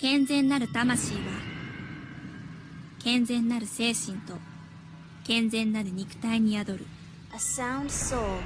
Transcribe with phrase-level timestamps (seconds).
[0.00, 1.20] 健全なる魂は
[3.04, 4.32] 健全なる精神と
[5.24, 6.86] 健全なる肉体に宿る
[7.34, 8.38] A sound soul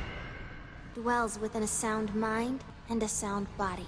[0.96, 2.58] dwells within a sound mind
[2.90, 3.86] and a sound body.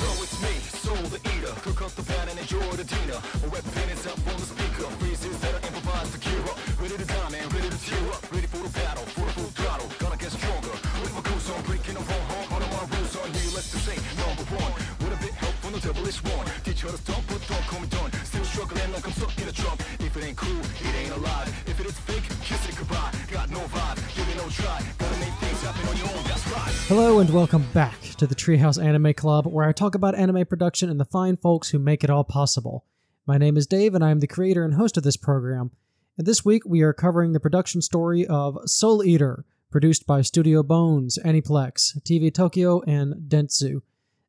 [0.00, 2.17] So it's me,
[2.48, 2.80] Soul the Eater.
[2.80, 3.20] Cook up the pan and enjoy the dinner.
[3.44, 4.88] A rep pen is up on the speaker.
[4.96, 6.56] Freezes that are improvised to gear up.
[6.80, 8.22] Ready to die, man, ready to tear up.
[8.32, 9.88] Ready for the battle, for the full throttle.
[10.00, 10.74] Gonna get stronger.
[11.04, 12.46] With my goose on, breaking the wrong home.
[12.56, 14.72] All of my rules on needless to say, number one.
[15.04, 16.46] With a bit help from the devilish one.
[16.64, 18.10] Teach her to stop, but don't call me done.
[18.24, 19.78] Still struggling like I'm stuck in a trunk.
[20.00, 21.48] If it ain't cool, it ain't alive.
[21.68, 23.12] If it is fake, kiss it goodbye.
[23.28, 24.97] Got no vibe, give it no try.
[25.68, 30.88] Hello and welcome back to the Treehouse Anime Club, where I talk about anime production
[30.88, 32.86] and the fine folks who make it all possible.
[33.26, 35.70] My name is Dave, and I am the creator and host of this program.
[36.16, 40.62] And this week we are covering the production story of Soul Eater, produced by Studio
[40.62, 43.82] Bones, Aniplex, TV Tokyo, and Dentsu.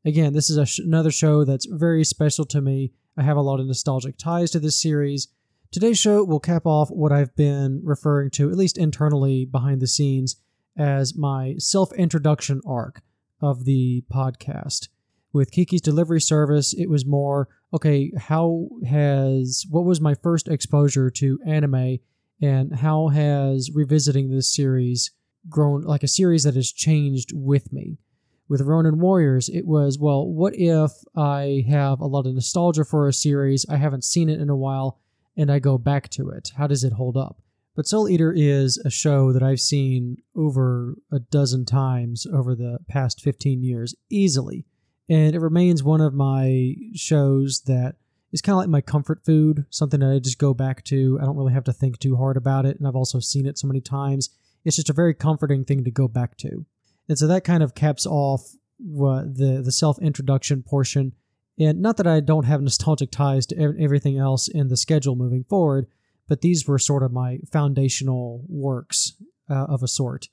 [0.03, 2.91] Again, this is sh- another show that's very special to me.
[3.15, 5.29] I have a lot of nostalgic ties to this series.
[5.71, 9.87] Today's show will cap off what I've been referring to, at least internally behind the
[9.87, 10.35] scenes,
[10.79, 13.01] as my self introduction arc
[13.41, 14.87] of the podcast.
[15.31, 21.11] With Kiki's delivery service, it was more okay, how has what was my first exposure
[21.11, 21.99] to anime
[22.41, 25.11] and how has revisiting this series
[25.49, 27.99] grown like a series that has changed with me?
[28.47, 33.07] With Ronin Warriors, it was well, what if I have a lot of nostalgia for
[33.07, 34.99] a series, I haven't seen it in a while,
[35.37, 36.53] and I go back to it?
[36.57, 37.39] How does it hold up?
[37.79, 42.79] But Soul Eater is a show that I've seen over a dozen times over the
[42.89, 44.65] past 15 years, easily.
[45.07, 47.95] And it remains one of my shows that
[48.33, 51.19] is kind of like my comfort food, something that I just go back to.
[51.21, 52.77] I don't really have to think too hard about it.
[52.77, 54.29] And I've also seen it so many times.
[54.65, 56.65] It's just a very comforting thing to go back to.
[57.07, 58.41] And so that kind of caps off
[58.77, 61.13] the, the self introduction portion.
[61.57, 65.45] And not that I don't have nostalgic ties to everything else in the schedule moving
[65.45, 65.87] forward,
[66.29, 69.13] but these were sort of my foundational works
[69.49, 70.29] uh, of a sort.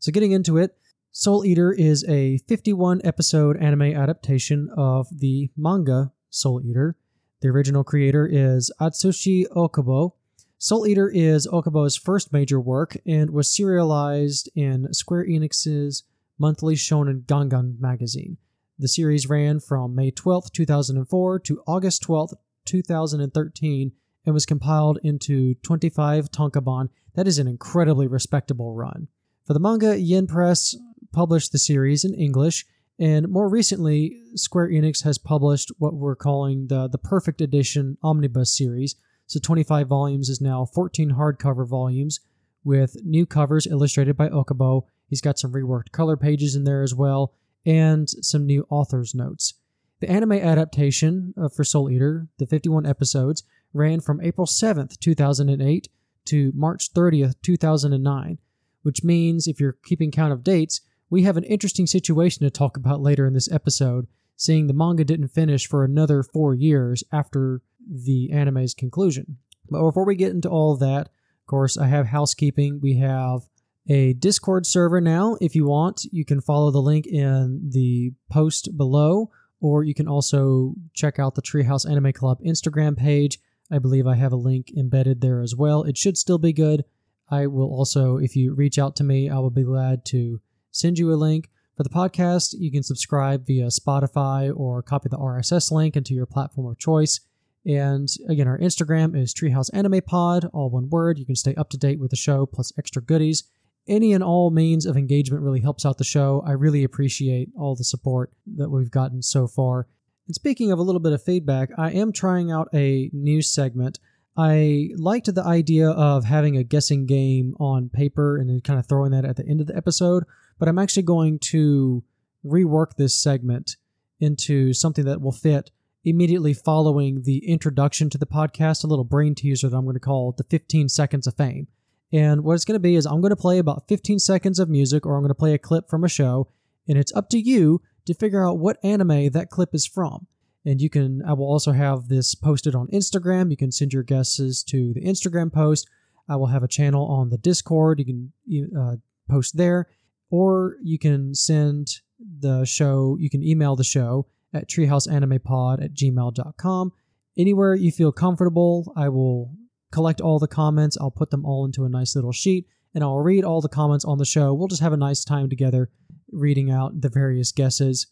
[0.00, 0.76] So, getting into it,
[1.12, 6.96] Soul Eater is a 51 episode anime adaptation of the manga Soul Eater.
[7.40, 10.12] The original creator is Atsushi Ohkubo.
[10.58, 16.04] Soul Eater is Ohkubo's first major work and was serialized in Square Enix's
[16.38, 18.38] monthly shonen Gangan magazine.
[18.78, 22.34] The series ran from May 12, 2004 to August 12,
[22.66, 23.92] 2013
[24.26, 26.88] and was compiled into 25 tankobon.
[27.14, 29.08] That is an incredibly respectable run.
[29.46, 30.76] For the manga, Yen Press
[31.12, 32.66] published the series in English,
[32.98, 38.56] and more recently, Square Enix has published what we're calling the, the Perfect Edition Omnibus
[38.56, 38.96] series.
[39.26, 42.20] So 25 volumes is now 14 hardcover volumes
[42.64, 44.86] with new covers illustrated by Ohkubo.
[45.08, 49.54] He's got some reworked color pages in there as well, and some new author's notes.
[50.00, 55.88] The anime adaptation uh, for Soul Eater, the 51 episodes, ran from April 7th, 2008
[56.26, 58.38] to March 30th, 2009,
[58.82, 62.76] which means if you're keeping count of dates, we have an interesting situation to talk
[62.76, 64.06] about later in this episode,
[64.36, 69.38] seeing the manga didn't finish for another four years after the anime's conclusion.
[69.70, 72.80] But before we get into all that, of course, I have housekeeping.
[72.82, 73.42] We have
[73.88, 75.36] a Discord server now.
[75.40, 80.08] If you want, you can follow the link in the post below, or you can
[80.08, 83.38] also check out the Treehouse Anime Club Instagram page.
[83.70, 85.82] I believe I have a link embedded there as well.
[85.82, 86.84] It should still be good.
[87.28, 90.40] I will also, if you reach out to me, I will be glad to
[90.70, 91.50] send you a link.
[91.76, 96.26] For the podcast, you can subscribe via Spotify or copy the RSS link into your
[96.26, 97.20] platform of choice.
[97.66, 101.18] And again, our Instagram is Treehouse Anime Pod, all one word.
[101.18, 103.44] You can stay up to date with the show plus extra goodies.
[103.88, 106.42] Any and all means of engagement really helps out the show.
[106.46, 109.88] I really appreciate all the support that we've gotten so far.
[110.26, 114.00] And speaking of a little bit of feedback, I am trying out a new segment.
[114.36, 118.86] I liked the idea of having a guessing game on paper and then kind of
[118.86, 120.24] throwing that at the end of the episode,
[120.58, 122.04] but I'm actually going to
[122.44, 123.76] rework this segment
[124.20, 125.70] into something that will fit
[126.04, 130.00] immediately following the introduction to the podcast, a little brain teaser that I'm going to
[130.00, 131.66] call the 15 seconds of fame.
[132.12, 134.68] And what it's going to be is I'm going to play about 15 seconds of
[134.68, 136.48] music or I'm going to play a clip from a show,
[136.88, 140.26] and it's up to you to figure out what anime that clip is from.
[140.64, 143.50] And you can, I will also have this posted on Instagram.
[143.50, 145.88] You can send your guesses to the Instagram post.
[146.28, 148.00] I will have a channel on the Discord.
[148.00, 148.96] You can uh,
[149.30, 149.88] post there,
[150.30, 156.92] or you can send the show, you can email the show at treehouseanimepod at gmail.com
[157.36, 159.52] anywhere you feel comfortable, I will
[159.92, 160.96] collect all the comments.
[161.00, 164.04] I'll put them all into a nice little sheet and I'll read all the comments
[164.04, 164.52] on the show.
[164.54, 165.90] We'll just have a nice time together
[166.30, 168.06] reading out the various guesses.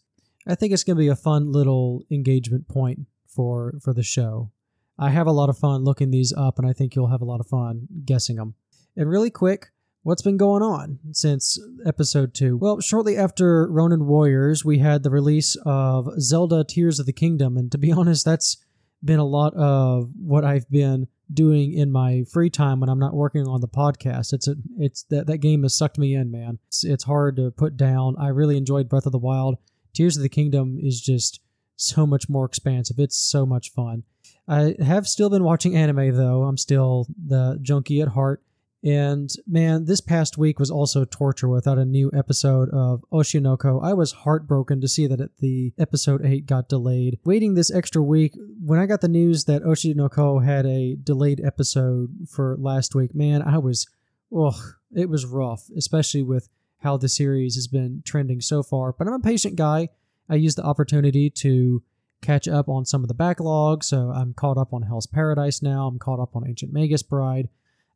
[0.47, 4.51] I think it's going to be a fun little engagement point for for the show.
[4.97, 7.25] I have a lot of fun looking these up and I think you'll have a
[7.25, 8.55] lot of fun guessing them.
[8.95, 9.71] And really quick,
[10.03, 12.55] what's been going on since episode 2?
[12.55, 17.57] Well, shortly after Ronin Warriors, we had the release of Zelda Tears of the Kingdom
[17.57, 18.57] and to be honest, that's
[19.03, 23.13] been a lot of what I've been doing in my free time when I'm not
[23.13, 24.33] working on the podcast.
[24.33, 26.59] It's a, it's that that game has sucked me in, man.
[26.67, 28.15] It's it's hard to put down.
[28.19, 29.57] I really enjoyed Breath of the Wild.
[29.93, 31.39] Tears of the Kingdom is just
[31.75, 32.99] so much more expansive.
[32.99, 34.03] It's so much fun.
[34.47, 36.43] I have still been watching anime though.
[36.43, 38.43] I'm still the junkie at heart.
[38.85, 43.57] And man, this past week was also torture without a new episode of Oshi no
[43.57, 43.79] Ko.
[43.79, 47.17] I was heartbroken to see that the episode 8 got delayed.
[47.25, 50.95] Waiting this extra week, when I got the news that Oshi no Ko had a
[50.95, 53.87] delayed episode for last week, man, I was,
[54.35, 56.47] ugh, it was rough, especially with
[56.81, 58.93] how the series has been trending so far.
[58.93, 59.89] But I'm a patient guy.
[60.29, 61.81] I used the opportunity to
[62.21, 65.87] catch up on some of the backlog, so I'm caught up on Hell's Paradise now.
[65.87, 67.49] I'm caught up on Ancient Magus Bride.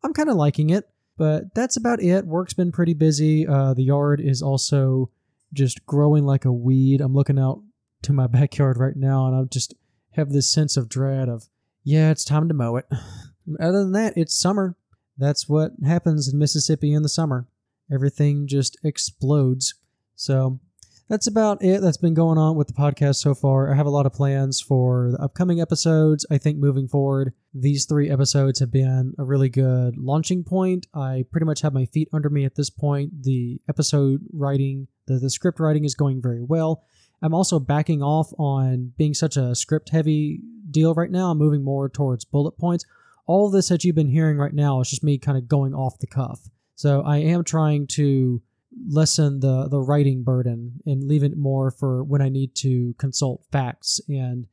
[0.03, 2.25] I'm kind of liking it, but that's about it.
[2.25, 3.47] Work's been pretty busy.
[3.47, 5.09] Uh, the yard is also
[5.53, 7.01] just growing like a weed.
[7.01, 7.61] I'm looking out
[8.03, 9.73] to my backyard right now, and I just
[10.11, 11.49] have this sense of dread of,
[11.83, 12.85] yeah, it's time to mow it.
[13.59, 14.75] Other than that, it's summer.
[15.17, 17.47] That's what happens in Mississippi in the summer.
[17.91, 19.73] Everything just explodes.
[20.15, 20.59] So
[21.09, 23.73] that's about it that's been going on with the podcast so far.
[23.73, 26.23] I have a lot of plans for the upcoming episodes.
[26.29, 30.85] I think moving forward, these three episodes have been a really good launching point.
[30.93, 33.23] I pretty much have my feet under me at this point.
[33.23, 36.83] The episode writing, the, the script writing is going very well.
[37.23, 41.31] I'm also backing off on being such a script heavy deal right now.
[41.31, 42.85] I'm moving more towards bullet points.
[43.25, 45.99] All this that you've been hearing right now is just me kind of going off
[45.99, 46.39] the cuff.
[46.75, 48.41] So I am trying to
[48.87, 53.45] lessen the the writing burden and leave it more for when I need to consult
[53.51, 54.47] facts and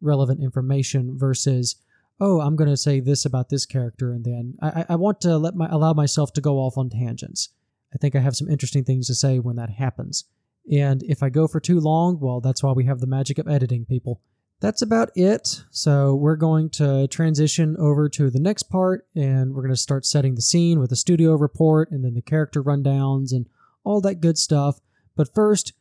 [0.00, 1.76] relevant information versus
[2.20, 5.38] oh I'm going to say this about this character and then I, I want to
[5.38, 7.48] let my allow myself to go off on tangents.
[7.94, 10.24] I think I have some interesting things to say when that happens.
[10.70, 13.48] And if I go for too long, well, that's why we have the magic of
[13.48, 14.20] editing, people.
[14.60, 15.64] That's about it.
[15.70, 20.06] So we're going to transition over to the next part and we're going to start
[20.06, 23.46] setting the scene with the studio report and then the character rundowns and
[23.84, 24.80] all that good stuff.
[25.16, 25.72] But first,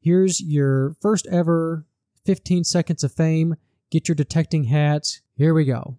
[0.00, 1.86] here's your first ever
[2.24, 3.56] 15 seconds of fame.
[3.90, 5.22] Get your detecting hats.
[5.36, 5.98] Here we go.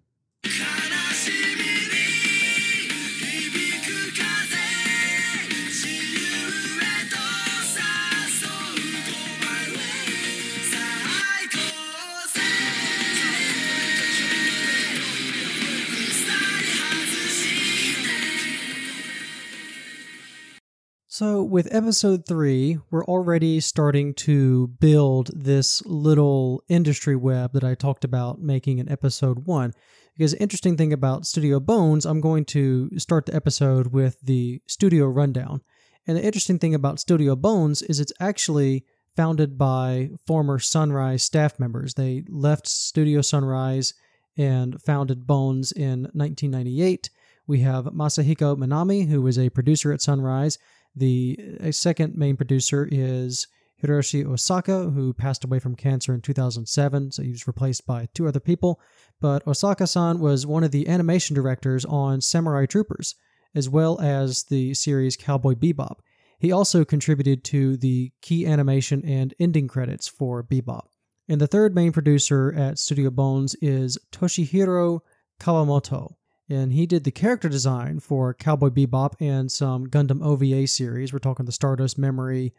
[21.14, 27.74] So, with episode three, we're already starting to build this little industry web that I
[27.74, 29.74] talked about making in episode one.
[30.16, 34.62] Because, the interesting thing about Studio Bones, I'm going to start the episode with the
[34.66, 35.60] studio rundown.
[36.06, 41.60] And the interesting thing about Studio Bones is it's actually founded by former Sunrise staff
[41.60, 41.92] members.
[41.92, 43.92] They left Studio Sunrise
[44.38, 47.10] and founded Bones in 1998.
[47.46, 50.56] We have Masahiko Minami, who was a producer at Sunrise.
[50.94, 53.46] The second main producer is
[53.82, 58.28] Hiroshi Osaka, who passed away from cancer in 2007, so he was replaced by two
[58.28, 58.80] other people.
[59.20, 63.14] But Osaka san was one of the animation directors on Samurai Troopers,
[63.54, 65.96] as well as the series Cowboy Bebop.
[66.38, 70.86] He also contributed to the key animation and ending credits for Bebop.
[71.28, 75.00] And the third main producer at Studio Bones is Toshihiro
[75.40, 76.14] Kawamoto
[76.52, 81.10] and he did the character design for Cowboy Bebop and some Gundam OVA series.
[81.10, 82.52] We're talking the Stardust Memory,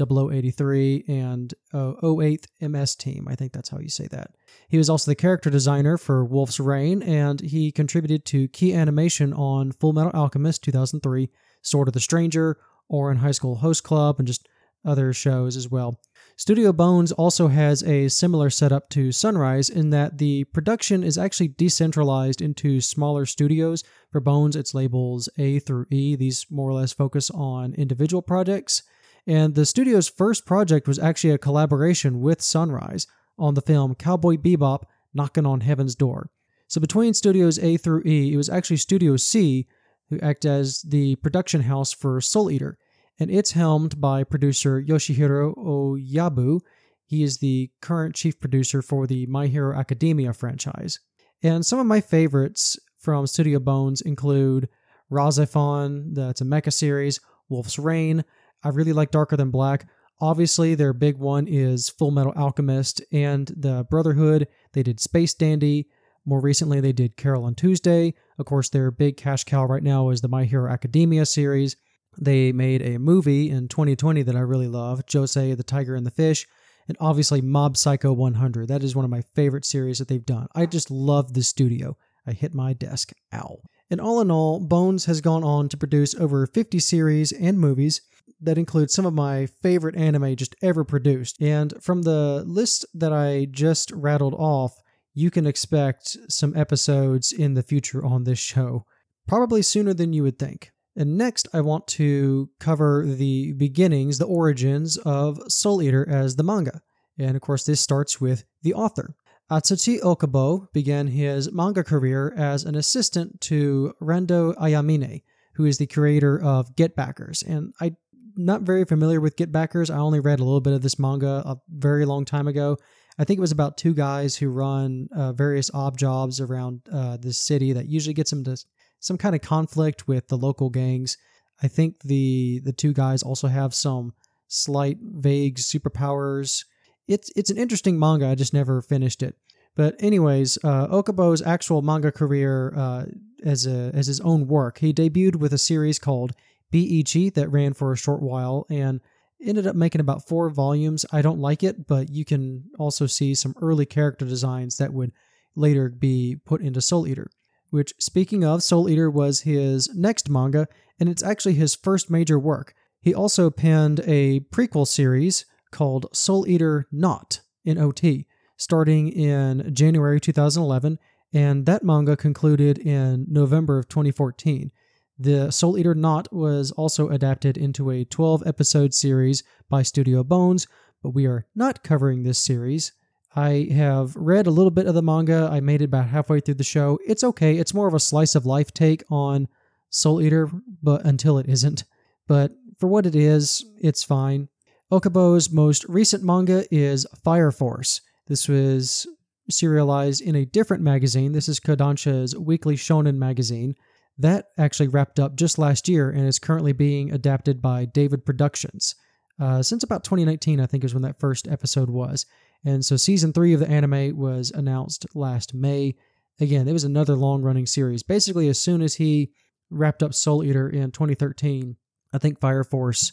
[0.00, 3.28] 0083, and uh, 08th MS Team.
[3.30, 4.32] I think that's how you say that.
[4.68, 9.32] He was also the character designer for Wolf's Rain, and he contributed to key animation
[9.32, 11.30] on Full Metal Alchemist 2003,
[11.62, 12.58] Sword of the Stranger,
[12.90, 14.48] Ouran High School Host Club, and just
[14.84, 16.00] other shows as well.
[16.38, 21.48] Studio Bones also has a similar setup to Sunrise in that the production is actually
[21.48, 23.82] decentralized into smaller studios.
[24.12, 26.14] For Bones, it's labels A through E.
[26.14, 28.82] These more or less focus on individual projects.
[29.26, 33.06] And the studio's first project was actually a collaboration with Sunrise
[33.38, 34.82] on the film Cowboy Bebop
[35.14, 36.28] Knocking on Heaven's Door.
[36.68, 39.66] So between studios A through E, it was actually Studio C
[40.10, 42.76] who act as the production house for Soul Eater
[43.18, 46.60] and it's helmed by producer Yoshihiro Oyabu.
[47.06, 50.98] He is the current chief producer for the My Hero Academia franchise.
[51.42, 54.68] And some of my favorites from Studio Bones include
[55.10, 58.24] RahXephon, that's a mecha series, Wolf's Rain.
[58.64, 59.86] I really like Darker Than Black.
[60.20, 64.48] Obviously, their big one is Full Metal Alchemist and the Brotherhood.
[64.72, 65.88] They did Space Dandy.
[66.24, 68.14] More recently, they did Carole and Tuesday.
[68.38, 71.76] Of course, their big cash cow right now is the My Hero Academia series.
[72.18, 76.10] They made a movie in 2020 that I really love Josee the Tiger and the
[76.10, 76.46] Fish,
[76.88, 78.68] and obviously Mob Psycho 100.
[78.68, 80.48] That is one of my favorite series that they've done.
[80.54, 81.96] I just love the studio.
[82.26, 83.12] I hit my desk.
[83.34, 83.58] Ow.
[83.90, 88.00] And all in all, Bones has gone on to produce over 50 series and movies
[88.40, 91.40] that include some of my favorite anime just ever produced.
[91.40, 94.74] And from the list that I just rattled off,
[95.14, 98.84] you can expect some episodes in the future on this show,
[99.26, 100.72] probably sooner than you would think.
[100.96, 106.42] And next, I want to cover the beginnings, the origins of Soul Eater as the
[106.42, 106.80] manga.
[107.18, 109.14] And of course, this starts with the author.
[109.50, 115.22] Atsushi Ohkubo began his manga career as an assistant to Rando Ayamine,
[115.54, 117.42] who is the creator of Get Backers.
[117.42, 117.96] And I'm
[118.36, 119.88] not very familiar with Get Backers.
[119.88, 122.76] I only read a little bit of this manga a very long time ago.
[123.18, 127.16] I think it was about two guys who run uh, various odd jobs around uh,
[127.30, 128.56] city that usually gets them to
[129.00, 131.16] some kind of conflict with the local gangs.
[131.62, 134.12] I think the the two guys also have some
[134.48, 136.64] slight vague superpowers.
[137.08, 138.28] It's it's an interesting manga.
[138.28, 139.36] I just never finished it.
[139.74, 143.04] But anyways, uh, Ohkubo's actual manga career uh,
[143.44, 146.32] as a as his own work, he debuted with a series called
[146.70, 147.00] B.
[147.00, 149.00] Ichi that ran for a short while and
[149.40, 151.04] ended up making about four volumes.
[151.12, 155.12] I don't like it, but you can also see some early character designs that would
[155.54, 157.28] later be put into Soul Eater.
[157.70, 160.68] Which, speaking of, Soul Eater was his next manga,
[160.98, 162.74] and it's actually his first major work.
[163.00, 170.20] He also penned a prequel series called Soul Eater Not in OT, starting in January
[170.20, 170.98] 2011,
[171.32, 174.70] and that manga concluded in November of 2014.
[175.18, 180.66] The Soul Eater Not was also adapted into a 12 episode series by Studio Bones,
[181.02, 182.92] but we are not covering this series.
[183.36, 185.48] I have read a little bit of the manga.
[185.52, 186.98] I made it about halfway through the show.
[187.06, 187.58] It's okay.
[187.58, 189.46] It's more of a slice of life take on
[189.90, 190.50] Soul Eater,
[190.82, 191.84] but until it isn't.
[192.26, 194.48] But for what it is, it's fine.
[194.90, 198.00] Ohkubo's most recent manga is Fire Force.
[198.26, 199.06] This was
[199.50, 201.32] serialized in a different magazine.
[201.32, 203.74] This is Kodansha's weekly shonen magazine.
[204.18, 208.94] That actually wrapped up just last year and is currently being adapted by David Productions.
[209.38, 212.24] Uh, since about 2019, I think is when that first episode was.
[212.66, 215.94] And so season three of the anime was announced last May.
[216.40, 218.02] Again, it was another long running series.
[218.02, 219.30] Basically, as soon as he
[219.70, 221.76] wrapped up Soul Eater in 2013,
[222.12, 223.12] I think Fire Force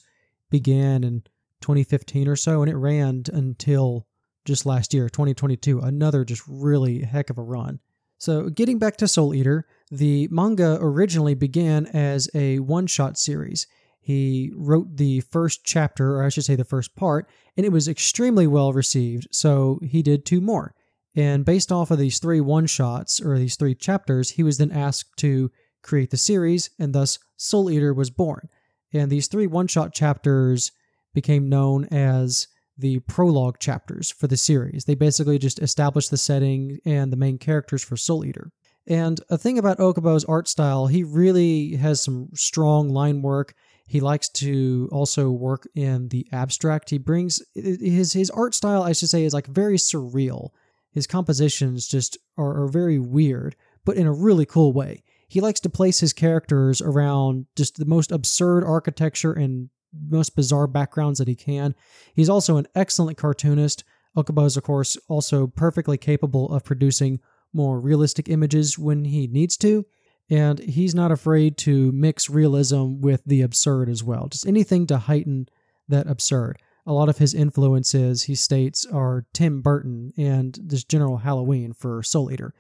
[0.50, 1.22] began in
[1.62, 4.07] 2015 or so, and it ran until
[4.43, 5.79] just last year, 2022.
[5.79, 7.79] Another just really heck of a run.
[8.17, 13.67] So, getting back to Soul Eater, the manga originally began as a one shot series.
[14.03, 17.88] He wrote the first chapter, or I should say the first part, and it was
[17.88, 20.75] extremely well received, so he did two more.
[21.15, 24.72] And based off of these three one shots, or these three chapters, he was then
[24.72, 25.51] asked to
[25.83, 28.50] create the series, and thus Soul Eater was born.
[28.91, 30.74] And these three one shot chapters
[31.13, 34.83] became known as the prologue chapters for the series.
[34.83, 38.51] They basically just established the setting and the main characters for Soul Eater.
[38.88, 43.53] And a thing about Ohkubo's art style, he really has some strong line work.
[43.93, 46.89] He likes to also work in the abstract.
[46.89, 50.50] He brings his his art style, I should say, is like very surreal.
[50.89, 55.03] His compositions just are, are very weird, but in a really cool way.
[55.27, 59.69] He likes to place his characters around just the most absurd architecture and
[60.09, 61.75] most bizarre backgrounds that he can.
[62.15, 63.83] He's also an excellent cartoonist.
[64.17, 67.19] Ohkubo is, of course, also perfectly capable of producing
[67.53, 69.85] more realistic images when he needs to,
[70.33, 74.27] and he's not afraid to mix realism with the absurd as well.
[74.27, 75.47] Just anything to heighten
[75.87, 76.57] that absurd.
[76.87, 82.01] A lot of his influences, he states, are Tim Burton and this general Halloween for
[82.01, 82.51] Soul Eater.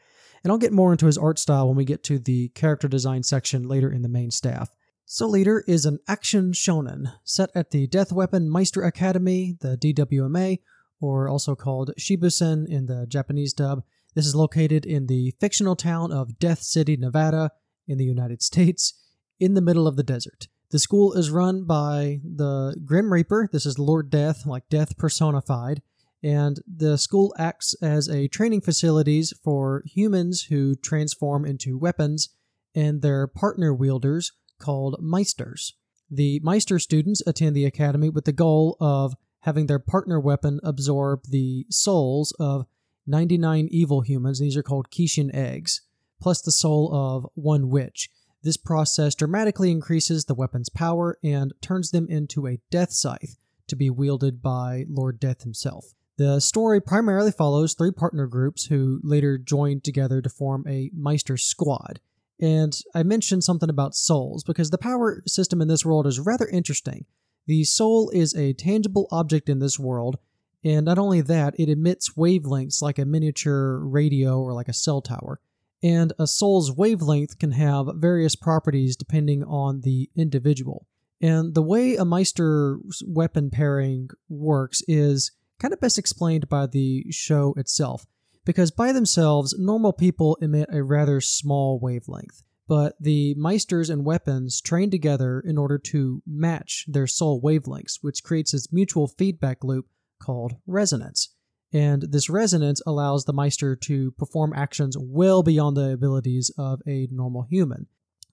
[0.43, 3.23] And I'll get more into his art style when we get to the character design
[3.23, 4.69] section later in the main staff.
[5.05, 10.59] Soul Eater is an action shonen set at the Death Weapon Meister Academy, the DWMA,
[11.01, 13.81] or also called Shibusen in the Japanese dub.
[14.13, 17.49] This is located in the fictional town of Death City, Nevada,
[17.87, 18.93] in the United States,
[19.39, 20.47] in the middle of the desert.
[20.71, 23.47] The school is run by the Grim Reaper.
[23.51, 25.81] This is Lord Death, like death personified.
[26.23, 32.29] And the school acts as a training facilities for humans who transform into weapons
[32.73, 35.73] and their partner wielders called Meisters.
[36.09, 41.23] The Meister students attend the academy with the goal of having their partner weapon absorb
[41.27, 42.65] the souls of
[43.05, 44.39] 99 evil humans.
[44.39, 45.81] These are called Kishin eggs,
[46.21, 48.09] plus the soul of one witch.
[48.43, 53.75] This process dramatically increases the weapon's power and turns them into a death scythe to
[53.75, 55.93] be wielded by Lord Death himself.
[56.17, 61.37] The story primarily follows three partner groups who later joined together to form a Meister
[61.37, 61.99] squad.
[62.39, 66.47] And I mentioned something about souls because the power system in this world is rather
[66.47, 67.05] interesting.
[67.47, 70.17] The soul is a tangible object in this world,
[70.63, 75.01] and not only that, it emits wavelengths like a miniature radio or like a cell
[75.01, 75.39] tower.
[75.83, 80.87] And a soul's wavelength can have various properties depending on the individual.
[81.21, 87.05] And the way a Meister weapon pairing works is kind of best explained by the
[87.11, 88.05] show itself,
[88.45, 92.43] because by themselves, normal people emit a rather small wavelength.
[92.67, 98.23] But the Meisters and weapons train together in order to match their soul wavelengths, which
[98.23, 99.87] creates this mutual feedback loop
[100.21, 101.32] called resonance.
[101.73, 107.07] And this resonance allows the Meister to perform actions well beyond the abilities of a
[107.11, 107.87] normal human.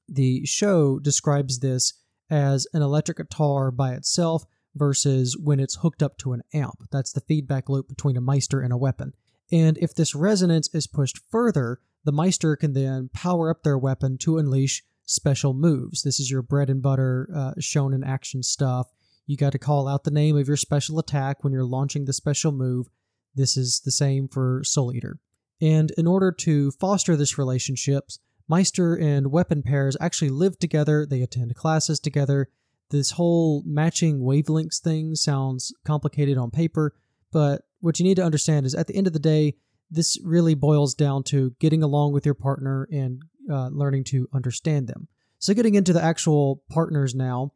[0.09, 1.95] The show describes this
[2.29, 4.45] as an electric guitar by itself
[4.75, 6.85] versus when it's hooked up to an amp.
[6.93, 9.15] That's the feedback loop between a Meister and a weapon.
[9.51, 14.17] And if this resonance is pushed further, the Meister can then power up their weapon
[14.19, 16.03] to unleash special moves.
[16.03, 18.89] This is your bread and butter uh, shown in action stuff.
[19.27, 22.13] You got to call out the name of your special attack when you're launching the
[22.13, 22.87] special move.
[23.35, 25.19] This is the same for Soul Eater.
[25.61, 28.11] And in order to foster this relationship,
[28.49, 32.49] Meister and weapon pairs actually live together, they attend classes together.
[32.91, 36.95] This whole matching wavelengths thing sounds complicated on paper,
[37.31, 39.55] but what you need to understand is at the end of the day,
[39.91, 44.87] this really boils down to getting along with your partner and uh, learning to understand
[44.87, 45.09] them.
[45.39, 47.53] So, getting into the actual partners now,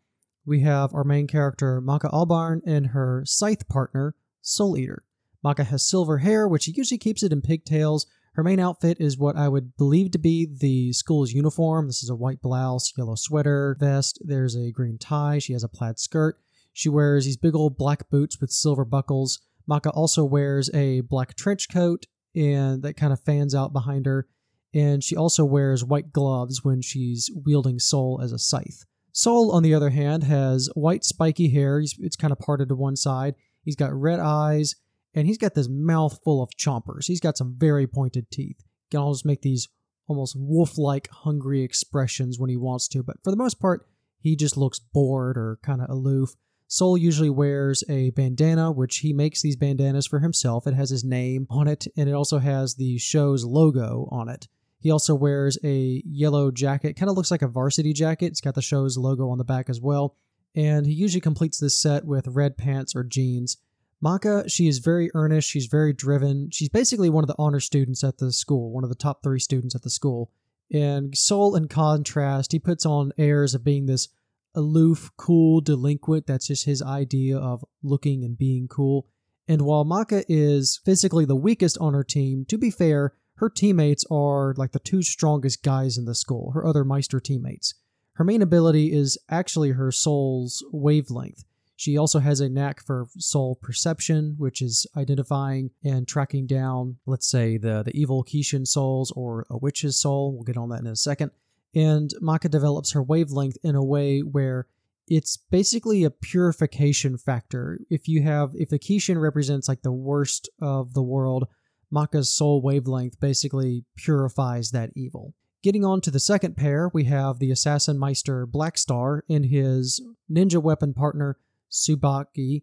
[0.46, 5.04] we have our main character, Maka Albarn, and her scythe partner, Soul Eater.
[5.44, 8.06] Maka has silver hair, which she usually keeps it in pigtails.
[8.32, 11.86] Her main outfit is what I would believe to be the school's uniform.
[11.86, 14.18] This is a white blouse, yellow sweater, vest.
[14.24, 15.38] There's a green tie.
[15.38, 16.40] She has a plaid skirt.
[16.72, 19.38] She wears these big old black boots with silver buckles.
[19.66, 24.26] Maka also wears a black trench coat and that kind of fans out behind her.
[24.72, 28.84] And she also wears white gloves when she's wielding Soul as a scythe.
[29.12, 31.80] Soul, on the other hand, has white spiky hair.
[31.80, 33.36] It's kind of parted to one side.
[33.62, 34.74] He's got red eyes,
[35.14, 37.06] and he's got this mouth full of chompers.
[37.06, 38.58] He's got some very pointed teeth.
[38.58, 39.68] He can almost make these
[40.06, 43.86] almost wolf like hungry expressions when he wants to, but for the most part,
[44.20, 46.34] he just looks bored or kind of aloof.
[46.66, 50.66] Soul usually wears a bandana, which he makes these bandanas for himself.
[50.66, 54.48] It has his name on it, and it also has the show's logo on it.
[54.80, 58.26] He also wears a yellow jacket, kind of looks like a varsity jacket.
[58.26, 60.16] It's got the show's logo on the back as well.
[60.54, 63.56] And he usually completes this set with red pants or jeans.
[64.00, 65.48] Maka, she is very earnest.
[65.48, 66.50] She's very driven.
[66.50, 69.40] She's basically one of the honor students at the school, one of the top three
[69.40, 70.30] students at the school.
[70.72, 74.08] And Soul, in contrast, he puts on airs of being this
[74.54, 76.26] aloof, cool delinquent.
[76.26, 79.06] That's just his idea of looking and being cool.
[79.46, 84.04] And while Maka is physically the weakest on her team, to be fair, her teammates
[84.10, 87.74] are like the two strongest guys in the school, her other Meister teammates.
[88.14, 91.44] Her main ability is actually her soul's wavelength.
[91.84, 97.28] She also has a knack for soul perception, which is identifying and tracking down, let's
[97.28, 100.32] say, the, the evil Kishin souls or a witch's soul.
[100.32, 101.32] We'll get on that in a second.
[101.74, 104.66] And Maka develops her wavelength in a way where
[105.08, 107.78] it's basically a purification factor.
[107.90, 111.48] If you have, if the Kishin represents like the worst of the world,
[111.90, 115.34] Maka's soul wavelength basically purifies that evil.
[115.62, 120.62] Getting on to the second pair, we have the Assassin Meister Blackstar and his ninja
[120.62, 121.36] weapon partner
[121.74, 122.62] Tsubaki.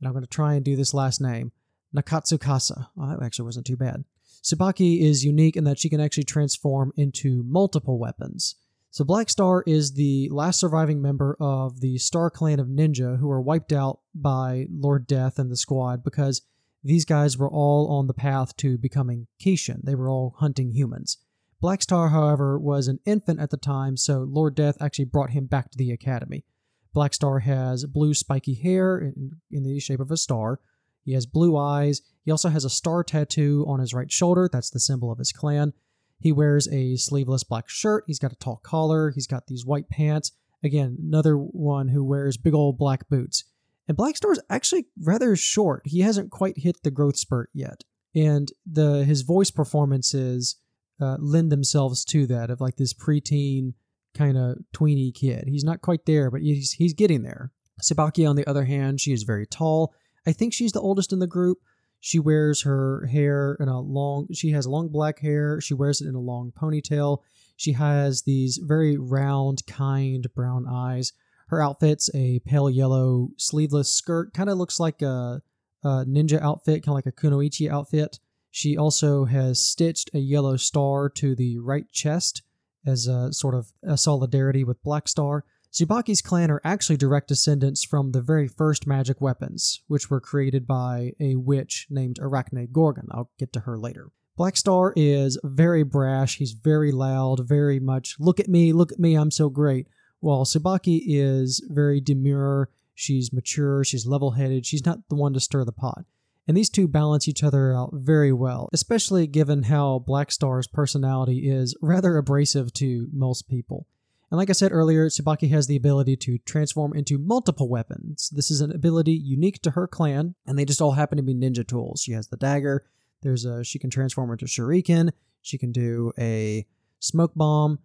[0.00, 1.52] And I'm going to try and do this last name
[1.94, 2.88] Nakatsukasa.
[2.98, 4.04] Oh, that actually wasn't too bad.
[4.42, 8.56] Tsubaki is unique in that she can actually transform into multiple weapons.
[8.90, 13.28] So Black Star is the last surviving member of the Star Clan of Ninja who
[13.28, 16.42] were wiped out by Lord Death and the squad because
[16.84, 19.82] these guys were all on the path to becoming Kishin.
[19.82, 21.18] They were all hunting humans.
[21.60, 25.46] Black Star, however, was an infant at the time, so Lord Death actually brought him
[25.46, 26.44] back to the academy.
[26.92, 30.60] Black Star has blue spiky hair in, in the shape of a star,
[31.04, 32.02] he has blue eyes.
[32.24, 34.48] He also has a star tattoo on his right shoulder.
[34.50, 35.72] That's the symbol of his clan.
[36.20, 38.04] He wears a sleeveless black shirt.
[38.06, 39.10] He's got a tall collar.
[39.10, 40.30] He's got these white pants.
[40.62, 43.44] Again, another one who wears big old black boots.
[43.88, 45.82] And Black Star is actually rather short.
[45.84, 47.82] He hasn't quite hit the growth spurt yet.
[48.14, 50.56] And the his voice performances
[51.00, 53.74] uh, lend themselves to that of like this preteen
[54.14, 55.44] kind of tweeny kid.
[55.46, 57.50] He's not quite there, but he's he's getting there.
[57.80, 59.94] Tsubaki, on the other hand, she is very tall
[60.26, 61.58] I think she's the oldest in the group.
[62.00, 65.60] She wears her hair in a long, she has long black hair.
[65.60, 67.18] She wears it in a long ponytail.
[67.56, 71.12] She has these very round, kind brown eyes.
[71.48, 75.42] Her outfit's a pale yellow sleeveless skirt, kind of looks like a,
[75.84, 78.18] a ninja outfit, kind of like a kunoichi outfit.
[78.50, 82.42] She also has stitched a yellow star to the right chest
[82.86, 85.44] as a sort of a solidarity with Black Star.
[85.72, 90.66] Tsubaki's clan are actually direct descendants from the very first magic weapons, which were created
[90.66, 93.08] by a witch named Arachne Gorgon.
[93.10, 94.10] I'll get to her later.
[94.36, 98.98] Black Star is very brash, he's very loud, very much, look at me, look at
[98.98, 99.88] me, I'm so great.
[100.20, 105.40] While Tsubaki is very demure, she's mature, she's level headed, she's not the one to
[105.40, 106.04] stir the pot.
[106.48, 111.48] And these two balance each other out very well, especially given how Black Star's personality
[111.48, 113.86] is rather abrasive to most people.
[114.30, 118.30] And like I said earlier, Tsubaki has the ability to transform into multiple weapons.
[118.34, 121.34] This is an ability unique to her clan, and they just all happen to be
[121.34, 122.00] ninja tools.
[122.02, 122.84] She has the dagger,
[123.22, 126.66] there's a she can transform into shuriken, she can do a
[126.98, 127.78] smoke bomb,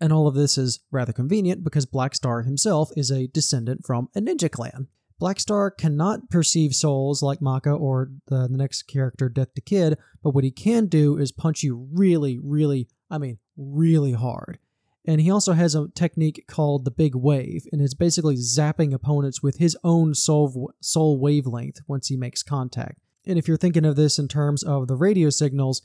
[0.00, 4.08] and all of this is rather convenient because Black Star himself is a descendant from
[4.14, 4.88] a ninja clan.
[5.24, 10.34] Blackstar cannot perceive souls like Maka or the, the next character, Death the Kid, but
[10.34, 14.58] what he can do is punch you really, really, I mean, really hard.
[15.06, 19.42] And he also has a technique called the Big Wave, and it's basically zapping opponents
[19.42, 22.98] with his own soul, soul wavelength once he makes contact.
[23.26, 25.80] And if you're thinking of this in terms of the radio signals,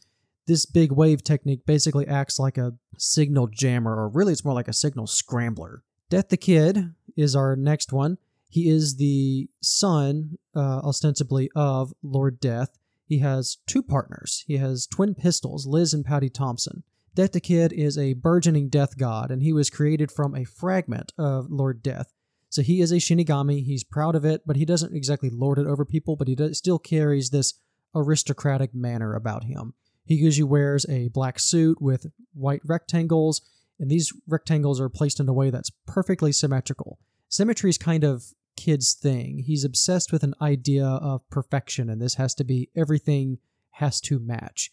[0.48, 4.68] this big wave technique basically acts like a signal jammer, or really it's more like
[4.68, 5.82] a signal scrambler.
[6.10, 8.18] Death the Kid is our next one.
[8.50, 12.78] He is the son, uh, ostensibly, of Lord Death.
[13.06, 14.44] He has two partners.
[14.48, 16.84] He has twin pistols, Liz and Patty Thompson.
[17.16, 21.12] Death the Kid is a burgeoning death god, and he was created from a fragment
[21.18, 22.14] of Lord Death.
[22.50, 23.64] So he is a Shinigami.
[23.64, 26.58] He's proud of it, but he doesn't exactly lord it over people, but he does,
[26.58, 27.54] still carries this
[27.94, 29.74] aristocratic manner about him.
[30.06, 33.42] He usually wears a black suit with white rectangles,
[33.80, 37.00] and these rectangles are placed in a way that's perfectly symmetrical.
[37.28, 39.44] Symmetry is kind of kid's thing.
[39.46, 43.38] He's obsessed with an idea of perfection, and this has to be everything
[43.72, 44.72] has to match.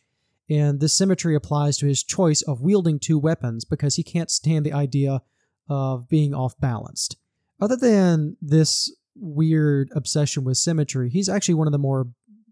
[0.51, 4.67] And this symmetry applies to his choice of wielding two weapons because he can't stand
[4.67, 5.23] the idea
[5.69, 7.17] of being off balanced.
[7.61, 12.09] Other than this weird obsession with symmetry, he's actually one of the more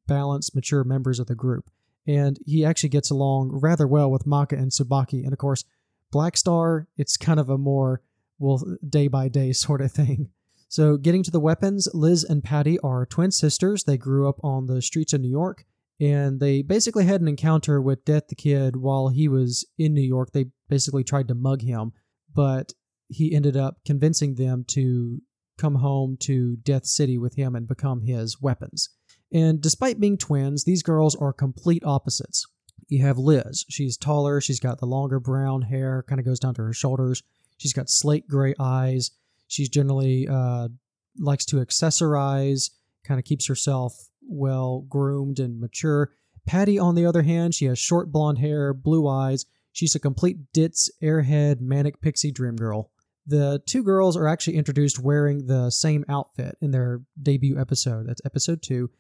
[0.07, 1.69] balanced, mature members of the group.
[2.07, 5.25] And he actually gets along rather well with Maka and Tsubaki.
[5.25, 5.65] And of course,
[6.13, 8.03] Black Star, it's kind of a more,
[8.39, 10.31] well, day by day sort of thing.
[10.75, 13.85] So, getting to the weapons, Liz and Patty are twin sisters.
[13.85, 15.65] They grew up on the streets of New York,
[16.01, 20.03] and they basically had an encounter with Death the Kid while he was in New
[20.03, 20.33] York.
[20.33, 21.93] They basically tried to mug him,
[22.35, 22.73] but
[23.07, 25.23] he ended up convincing them to
[25.59, 28.89] come home to Death City with him and become his weapons.
[29.33, 32.49] And despite being twins, these girls are complete opposites.
[32.89, 33.65] You have Liz.
[33.71, 37.23] She's taller, she's got the longer brown hair, kind of goes down to her shoulders.
[37.59, 39.13] She's got slate gray eyes
[39.55, 40.69] She's generally uh,
[41.17, 42.71] likes to accessorize,
[43.05, 46.11] kind of keeps herself well groomed and mature.
[46.45, 49.47] Patty, on the other hand, she has short blonde hair, blue eyes.
[49.71, 52.91] She's a complete ditz, airhead, manic pixie dream girl.
[53.27, 58.09] The two girls are actually introduced wearing the same outfit in their debut episode.
[58.09, 58.91] That's episode two.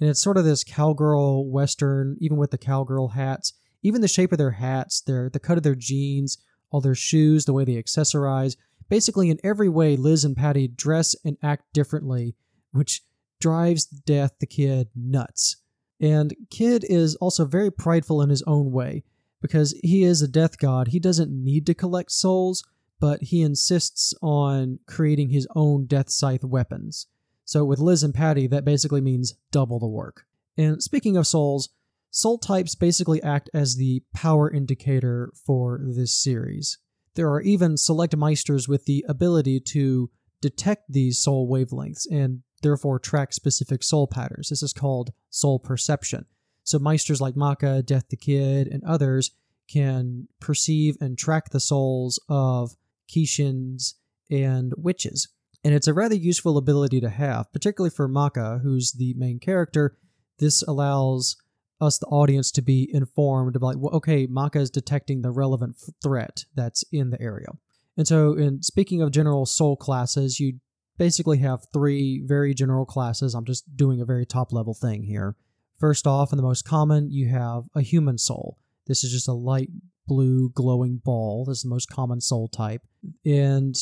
[0.00, 3.52] And it's sort of this cowgirl western, even with the cowgirl hats.
[3.82, 6.38] Even the shape of their hats, their the cut of their jeans,
[6.70, 8.56] all their shoes, the way they accessorize.
[8.88, 12.36] Basically, in every way, Liz and Patty dress and act differently,
[12.72, 13.02] which
[13.40, 15.56] drives Death the Kid nuts.
[16.00, 19.04] And Kid is also very prideful in his own way.
[19.40, 22.64] Because he is a death god, he doesn't need to collect souls,
[22.98, 27.08] but he insists on creating his own death scythe weapons.
[27.44, 30.24] So with Liz and Patty, that basically means double the work.
[30.56, 31.68] And speaking of souls,
[32.10, 36.78] soul types basically act as the power indicator for this series.
[37.14, 42.98] There are even select Meisters with the ability to detect these soul wavelengths and therefore
[42.98, 44.48] track specific soul patterns.
[44.48, 46.26] This is called soul perception.
[46.64, 49.30] So Meisters like Maka, Death the Kid, and others
[49.68, 52.76] can perceive and track the souls of
[53.08, 53.94] Kishins
[54.30, 55.28] and witches.
[55.62, 59.96] And it's a rather useful ability to have, particularly for Maka, who's the main character.
[60.38, 61.36] This allows
[61.84, 65.94] us, the audience, to be informed about, well, okay, Maka is detecting the relevant f-
[66.02, 67.48] threat that's in the area.
[67.96, 70.54] And so, in speaking of general soul classes, you
[70.98, 73.34] basically have three very general classes.
[73.34, 75.36] I'm just doing a very top level thing here.
[75.78, 78.58] First off, and the most common, you have a human soul.
[78.86, 79.70] This is just a light
[80.06, 81.44] blue glowing ball.
[81.44, 82.82] This is the most common soul type.
[83.24, 83.76] And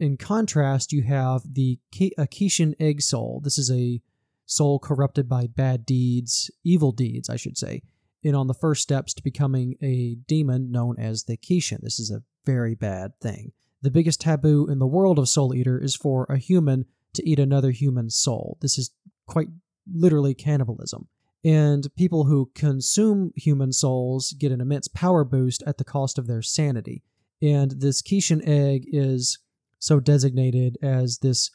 [0.00, 1.78] in contrast, you have the
[2.16, 3.40] a Kishin egg soul.
[3.42, 4.00] This is a
[4.48, 7.82] soul corrupted by bad deeds, evil deeds, I should say,
[8.24, 11.80] and on the first steps to becoming a demon known as the Kishin.
[11.82, 13.52] This is a very bad thing.
[13.82, 17.38] The biggest taboo in the world of Soul Eater is for a human to eat
[17.38, 18.58] another human's soul.
[18.60, 18.90] This is
[19.26, 19.48] quite
[19.92, 21.08] literally cannibalism.
[21.44, 26.26] And people who consume human souls get an immense power boost at the cost of
[26.26, 27.02] their sanity.
[27.40, 29.38] And this Kishin egg is
[29.78, 31.50] so designated as this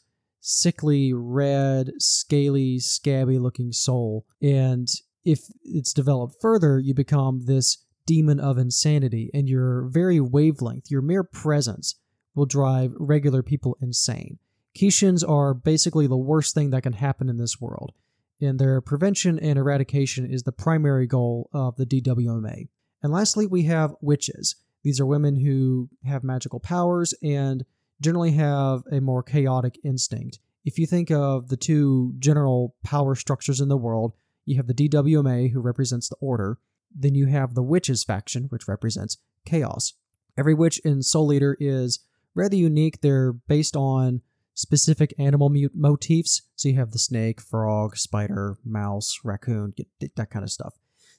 [0.46, 4.26] sickly, red, scaly, scabby looking soul.
[4.42, 4.86] And
[5.24, 11.00] if it's developed further, you become this demon of insanity, and your very wavelength, your
[11.00, 11.94] mere presence,
[12.34, 14.38] will drive regular people insane.
[14.78, 17.92] Kishins are basically the worst thing that can happen in this world,
[18.38, 22.68] and their prevention and eradication is the primary goal of the DWMA.
[23.02, 24.56] And lastly, we have witches.
[24.82, 27.64] These are women who have magical powers and
[28.00, 30.38] generally have a more chaotic instinct.
[30.64, 34.14] If you think of the two general power structures in the world,
[34.46, 36.58] you have the DWMA, who represents the order,
[36.94, 39.94] then you have the witches faction, which represents chaos.
[40.36, 42.00] Every witch in Soul Eater is
[42.34, 43.00] rather unique.
[43.00, 44.22] They're based on
[44.54, 46.42] specific animal motifs.
[46.56, 50.74] So you have the snake, frog, spider, mouse, raccoon, that kind of stuff.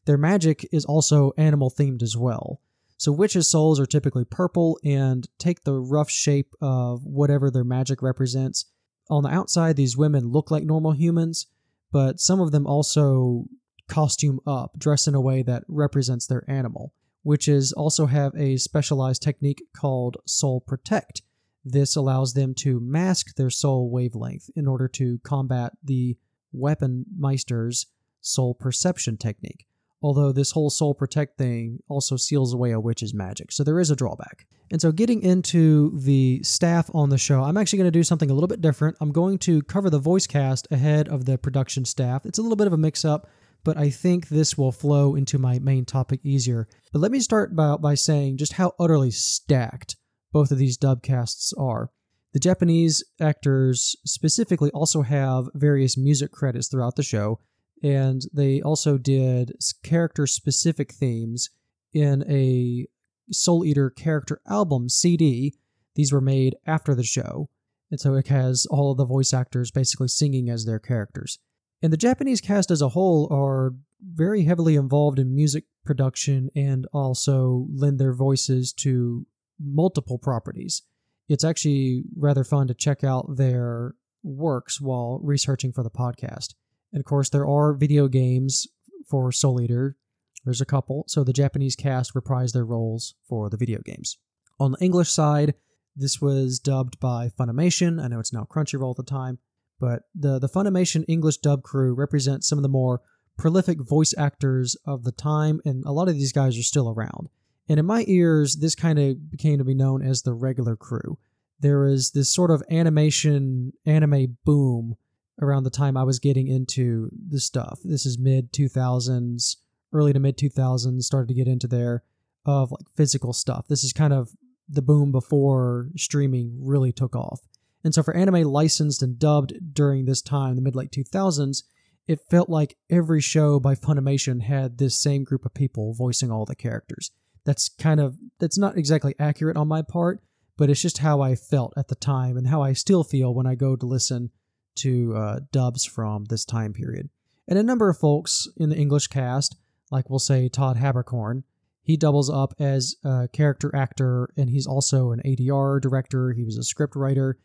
[0.06, 2.62] Their magic is also animal themed as well.
[2.98, 8.02] So witches' souls are typically purple and take the rough shape of whatever their magic
[8.02, 8.66] represents.
[9.10, 11.48] On the outside, these women look like normal humans,
[11.92, 13.46] but some of them also
[13.88, 16.94] costume up, dress in a way that represents their animal.
[17.24, 21.22] Witches also have a specialized technique called Soul Protect.
[21.64, 26.18] This allows them to mask their soul wavelength in order to combat the
[26.52, 27.88] Weapon Meister's
[28.22, 29.68] soul perception technique
[30.06, 33.52] although this whole soul protect thing also seals away a witch's magic.
[33.52, 34.46] So there is a drawback.
[34.70, 38.30] And so getting into the staff on the show, I'm actually going to do something
[38.30, 38.98] a little bit different.
[39.02, 42.24] I'm going to cover the voice cast ahead of the production staff.
[42.24, 43.28] It's a little bit of a mix up,
[43.64, 46.68] but I think this will flow into my main topic easier.
[46.94, 49.96] But let me start by, by saying just how utterly stacked
[50.32, 51.90] both of these dub casts are.
[52.34, 57.40] The Japanese actors specifically also have various music credits throughout the show,
[57.84, 61.50] and they also did character specific themes
[61.94, 62.88] in a
[63.32, 65.56] Soul Eater character album CD.
[65.96, 67.50] These were made after the show,
[67.90, 71.40] and so it has all of the voice actors basically singing as their characters.
[71.82, 76.88] And the Japanese cast as a whole are very heavily involved in music production and
[76.94, 79.26] also lend their voices to
[79.60, 80.84] multiple properties.
[81.28, 86.56] It's actually rather fun to check out their works while researching for the podcast.
[86.96, 88.68] And of course, there are video games
[89.06, 89.98] for Soul Eater.
[90.46, 94.18] There's a couple, so the Japanese cast reprised their roles for the video games.
[94.62, 95.56] On the English side,
[95.94, 98.02] this was dubbed by Funimation.
[98.02, 99.40] I know it's now Crunchyroll at the time,
[99.78, 103.02] but the, the Funimation English dub crew represents some of the more
[103.38, 107.28] prolific voice actors of the time, and a lot of these guys are still around.
[107.68, 111.18] And in my ears, this kind of became to be known as the regular crew.
[111.60, 114.96] There is this sort of animation, anime boom
[115.42, 117.80] around the time I was getting into the stuff.
[117.84, 119.58] This is mid 2000s,
[119.94, 122.04] early to mid 2000s, started to get into there
[122.46, 123.68] of like physical stuff.
[123.68, 124.32] This is kind of
[124.68, 127.42] the boom before streaming really took off.
[127.84, 131.64] And so for anime licensed and dubbed during this time, the mid late 2000s,
[132.08, 136.46] it felt like every show by Funimation had this same group of people voicing all
[136.46, 137.12] the characters.
[137.46, 140.22] That's kind of that's not exactly accurate on my part,
[140.58, 143.46] but it's just how I felt at the time and how I still feel when
[143.46, 144.32] I go to listen
[144.76, 147.10] to uh, dubs from this time period.
[147.48, 149.56] And a number of folks in the English cast,
[149.92, 151.44] like we'll say Todd Haberkorn,
[151.82, 156.32] he doubles up as a character actor and he's also an ADR director.
[156.32, 157.38] He was a script writer.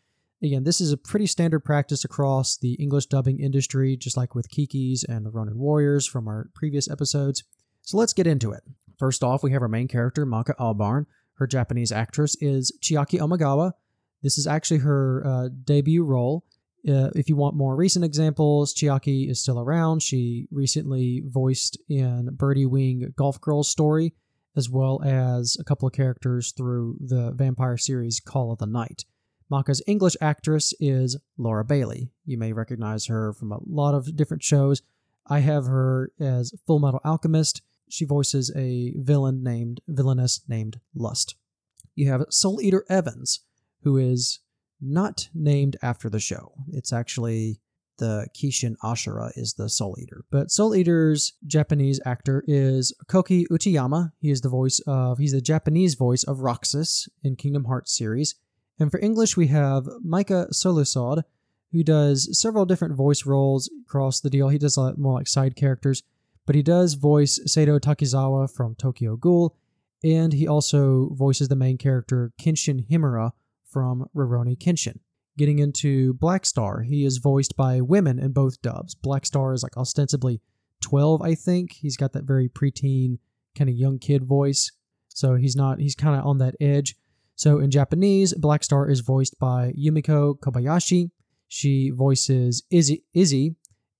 [0.42, 4.48] Again, this is a pretty standard practice across the English dubbing industry, just like with
[4.48, 7.44] Kiki's and the Ronin Warriors from our previous episodes.
[7.82, 8.62] So let's get into it.
[8.98, 11.04] First off, we have our main character, Maka Albarn.
[11.34, 13.72] Her Japanese actress is Chiaki Omigawa.
[14.22, 16.44] This is actually her uh, debut role.
[16.88, 20.02] Uh, if you want more recent examples, Chiaki is still around.
[20.02, 24.14] She recently voiced in Birdie Wing Golf Girls story,
[24.56, 29.04] as well as a couple of characters through the vampire series Call of the Night.
[29.50, 32.10] Maka's English actress is Laura Bailey.
[32.24, 34.80] You may recognize her from a lot of different shows.
[35.26, 37.60] I have her as Full Metal Alchemist.
[37.88, 41.34] She voices a villain named villainess named Lust.
[41.96, 43.40] You have Soul Eater Evans,
[43.82, 44.38] who is
[44.80, 46.52] not named after the show.
[46.72, 47.60] It's actually
[47.98, 50.24] the Kishin Ashura is the Soul Eater.
[50.30, 54.12] But Soul Eater's Japanese actor is Koki Uchiyama.
[54.18, 58.34] He is the voice of he's the Japanese voice of Roxas in Kingdom Hearts series.
[58.78, 61.22] And for English we have Micah Solusod,
[61.72, 64.48] who does several different voice roles across the deal.
[64.48, 66.02] He does a lot more like side characters,
[66.46, 69.54] but he does voice Seido Takizawa from Tokyo Ghoul,
[70.02, 73.32] and he also voices the main character Kenshin Himura
[73.70, 74.98] from Rurouni Kenshin.
[75.38, 78.94] Getting into Black Star, he is voiced by women in both dubs.
[78.94, 80.40] Black Star is like ostensibly
[80.83, 81.72] 12, I think.
[81.72, 83.18] He's got that very preteen,
[83.56, 84.72] kind of young kid voice.
[85.09, 86.96] So he's not, he's kind of on that edge.
[87.37, 91.11] So in Japanese, Black Star is voiced by Yumiko Kobayashi.
[91.48, 93.56] She voices Izzy, Izzy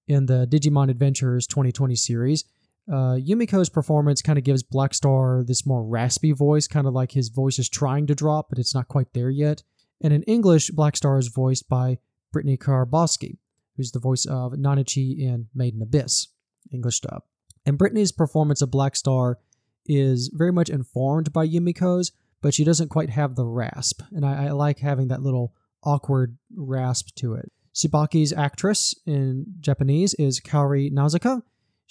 [0.07, 2.45] in the Digimon Adventures 2020 series.
[2.89, 7.13] Uh, Yumiko's performance kind of gives Black Star this more raspy voice, kind of like
[7.13, 9.63] his voice is trying to drop, but it's not quite there yet.
[10.03, 11.99] And in English, Black Star is voiced by
[12.35, 13.39] Brittney Karbowski,
[13.77, 16.29] who's the voice of Nanachi in Made in Abyss,
[16.73, 17.23] English dub.
[17.67, 19.39] And Brittney's performance of Black Star
[19.87, 22.13] is very much informed by Yumiko's,
[22.43, 24.03] but she doesn't quite have the rasp.
[24.13, 27.53] And I, I like having that little awkward rasp to it.
[27.75, 31.43] Tsubaki's actress in Japanese is Kaori Nazuka.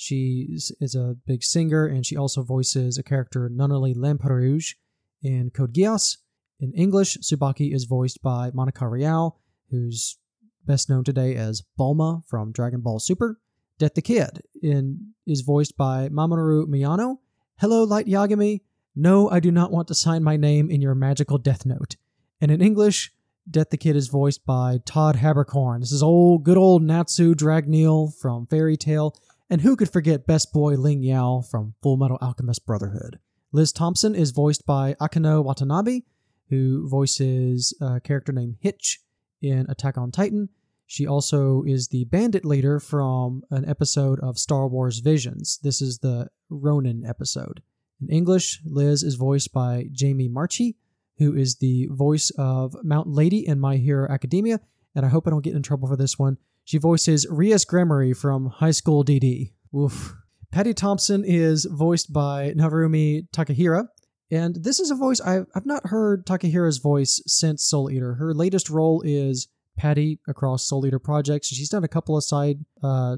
[0.01, 0.47] She
[0.79, 4.75] is a big singer, and she also voices a character Nunnally Lamperouge
[5.21, 6.15] in Code Geass.
[6.57, 10.17] In English, Tsubaki is voiced by Monica Rial, who's
[10.65, 13.41] best known today as Bulma from Dragon Ball Super.
[13.77, 17.17] Death the Kid in, is voiced by Mamoru Miyano.
[17.57, 18.61] Hello, Light Yagami.
[18.95, 21.97] No, I do not want to sign my name in your magical death note.
[22.39, 23.11] And in English,
[23.49, 25.81] Death the Kid is voiced by Todd Haberkorn.
[25.81, 29.13] This is old, good old Natsu Dragneel from Fairy Tail.
[29.51, 33.17] And who could forget best boy Ling Yao from Full Metal Alchemist Brotherhood?
[33.51, 36.01] Liz Thompson is voiced by Akeno Watanabe,
[36.49, 38.99] who voices a character named Hitch
[39.41, 40.49] in Attack on Titan.
[40.85, 45.59] She also is the bandit leader from an episode of Star Wars Visions.
[45.63, 47.63] This is the Ronin episode.
[47.99, 50.77] In English, Liz is voiced by Jamie Marchi,
[51.17, 54.59] who is the voice of Mount Lady in My Hero Academia,
[54.95, 56.37] and I hope I don't get in trouble for this one.
[56.63, 59.53] She voices Rias Gremory from High School DD.
[59.75, 60.15] Oof.
[60.51, 63.87] Patty Thompson is voiced by Narumi Takahira,
[64.31, 68.15] and this is a voice I've, I've not heard Takahira's voice since Soul Eater.
[68.15, 69.47] Her latest role is
[69.77, 71.47] Patty across Soul Eater projects.
[71.47, 73.17] She's done a couple of side uh,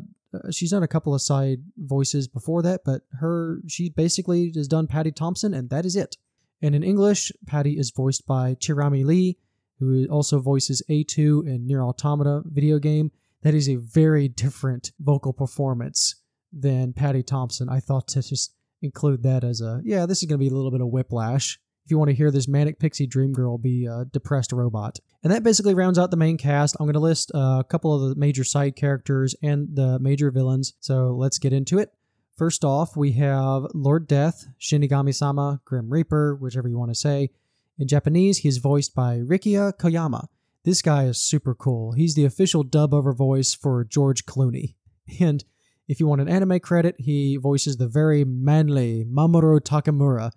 [0.49, 4.87] she's done a couple of side voices before that, but her she basically has done
[4.87, 6.17] Patty Thompson, and that is it.
[6.61, 9.37] And in English, Patty is voiced by Cherami Leigh,
[9.81, 13.11] who also voices A2 in Nier Automata video game.
[13.41, 16.15] That is a very different vocal performance
[16.53, 17.67] than Patty Thompson.
[17.67, 20.53] I thought to just include that as a yeah, this is going to be a
[20.53, 21.59] little bit of whiplash.
[21.83, 24.99] If you want to hear this manic pixie dream girl be a depressed robot.
[25.23, 26.75] And that basically rounds out the main cast.
[26.79, 30.29] I'm going to list uh, a couple of the major side characters and the major
[30.29, 30.73] villains.
[30.79, 31.89] So let's get into it.
[32.37, 37.29] First off, we have Lord Death, Shinigami sama, Grim Reaper, whichever you want to say.
[37.77, 40.27] In Japanese, he's voiced by Rikiya Koyama.
[40.63, 41.93] This guy is super cool.
[41.93, 44.75] He's the official dub over voice for George Clooney.
[45.19, 45.43] And
[45.87, 50.31] if you want an anime credit, he voices the very manly Mamoru Takamura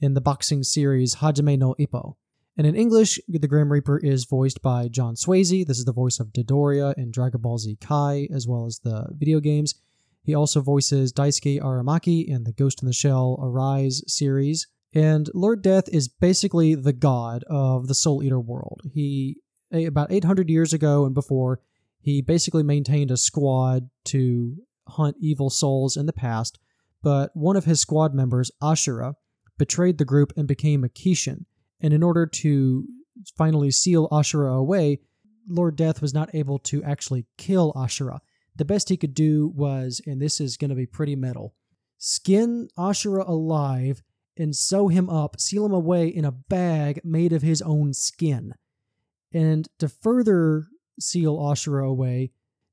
[0.00, 2.16] in the boxing series Hajime no Ippo.
[2.58, 5.64] And in English, the Grim Reaper is voiced by John Swasey.
[5.64, 9.06] This is the voice of Dodoria in Dragon Ball Z Kai, as well as the
[9.12, 9.76] video games.
[10.24, 14.66] He also voices Daisuke Aramaki in the Ghost in the Shell Arise series.
[14.94, 18.80] And Lord Death is basically the god of the Soul Eater world.
[18.92, 19.36] He,
[19.72, 21.60] about 800 years ago and before,
[22.00, 24.56] he basically maintained a squad to
[24.88, 26.58] hunt evil souls in the past,
[27.02, 29.14] but one of his squad members, Ashura,
[29.58, 31.44] betrayed the group and became a Kishin.
[31.80, 32.86] And in order to
[33.36, 35.00] finally seal Ashura away,
[35.48, 38.20] Lord Death was not able to actually kill Ashura.
[38.56, 41.54] The best he could do was, and this is going to be pretty metal,
[41.98, 44.02] skin Ashura alive
[44.38, 48.54] and sew him up, seal him away in a bag made of his own skin.
[49.32, 52.30] And to further seal Ashura away,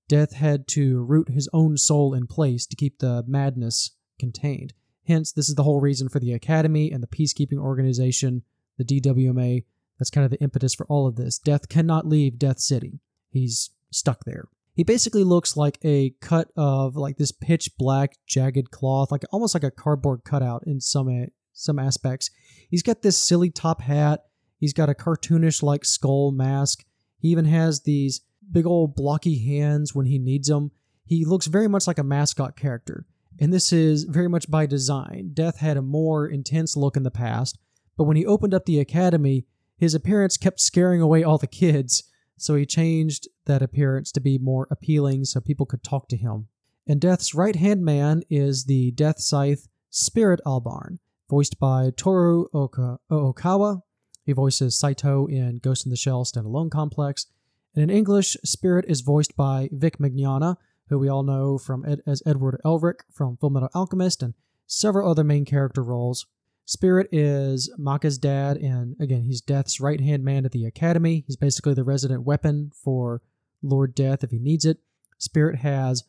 [0.07, 4.73] Death had to root his own soul in place to keep the madness contained.
[5.07, 8.43] Hence, this is the whole reason for the Academy and the peacekeeping organization,
[8.77, 9.65] the DWMA.
[9.99, 11.39] That's kind of the impetus for all of this.
[11.39, 12.99] Death cannot leave Death City.
[13.29, 14.47] He's stuck there.
[14.75, 19.53] He basically looks like a cut of like this pitch black jagged cloth, like almost
[19.53, 21.07] like a cardboard cutout in some
[21.55, 22.29] some aspects.
[22.69, 24.25] He's got this silly top hat.
[24.59, 26.85] He's got a cartoonish like skull mask.
[27.19, 30.71] He even has these big old blocky hands when he needs them.
[31.05, 33.05] He looks very much like a mascot character.
[33.39, 35.31] And this is very much by design.
[35.33, 37.57] Death had a more intense look in the past,
[37.97, 39.45] but when he opened up the academy,
[39.77, 42.03] his appearance kept scaring away all the kids,
[42.37, 46.47] so he changed that appearance to be more appealing so people could talk to him.
[46.87, 50.99] And Death's right hand man is the Death Scythe Spirit Albarn,
[51.29, 53.81] voiced by Toru Oka- Ookawa.
[54.25, 57.27] He voices Saito in Ghost in the Shell Standalone Complex.
[57.75, 60.55] And in English, Spirit is voiced by Vic Mignogna,
[60.89, 64.33] who we all know from Ed, as Edward Elric from Fullmetal Alchemist and
[64.65, 66.25] several other main character roles.
[66.65, 71.23] Spirit is Maka's dad, and again, he's Death's right hand man at the Academy.
[71.27, 73.21] He's basically the resident weapon for
[73.61, 74.79] Lord Death if he needs it.
[75.19, 76.03] Spirit has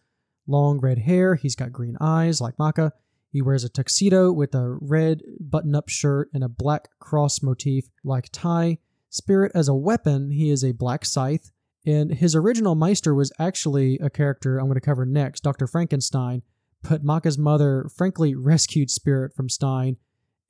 [0.46, 2.92] long red hair, he's got green eyes like Maka.
[3.36, 7.90] He wears a tuxedo with a red button up shirt and a black cross motif
[8.02, 8.78] like tie.
[9.10, 11.52] Spirit as a weapon, he is a black scythe.
[11.84, 15.66] And his original Meister was actually a character I'm going to cover next, Dr.
[15.66, 16.44] Frankenstein.
[16.80, 19.98] But Maka's mother frankly rescued Spirit from Stein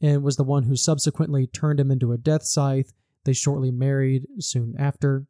[0.01, 2.93] and was the one who subsequently turned him into a death scythe.
[3.25, 5.27] They shortly married soon after.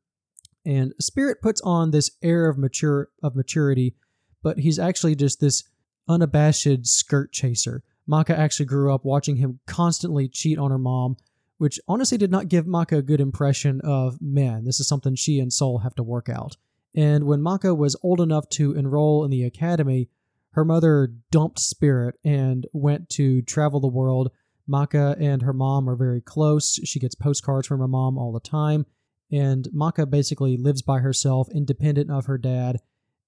[0.66, 3.94] And Spirit puts on this air of mature of maturity,
[4.42, 5.64] but he's actually just this
[6.08, 7.82] unabashed skirt chaser.
[8.06, 11.16] Maka actually grew up watching him constantly cheat on her mom,
[11.58, 14.64] which honestly did not give Maka a good impression of men.
[14.64, 16.56] This is something she and Soul have to work out.
[16.94, 20.08] And when Maka was old enough to enroll in the academy,
[20.52, 24.30] her mother dumped Spirit and went to travel the world.
[24.66, 26.80] Maka and her mom are very close.
[26.84, 28.86] She gets postcards from her mom all the time.
[29.30, 32.78] And Maka basically lives by herself, independent of her dad,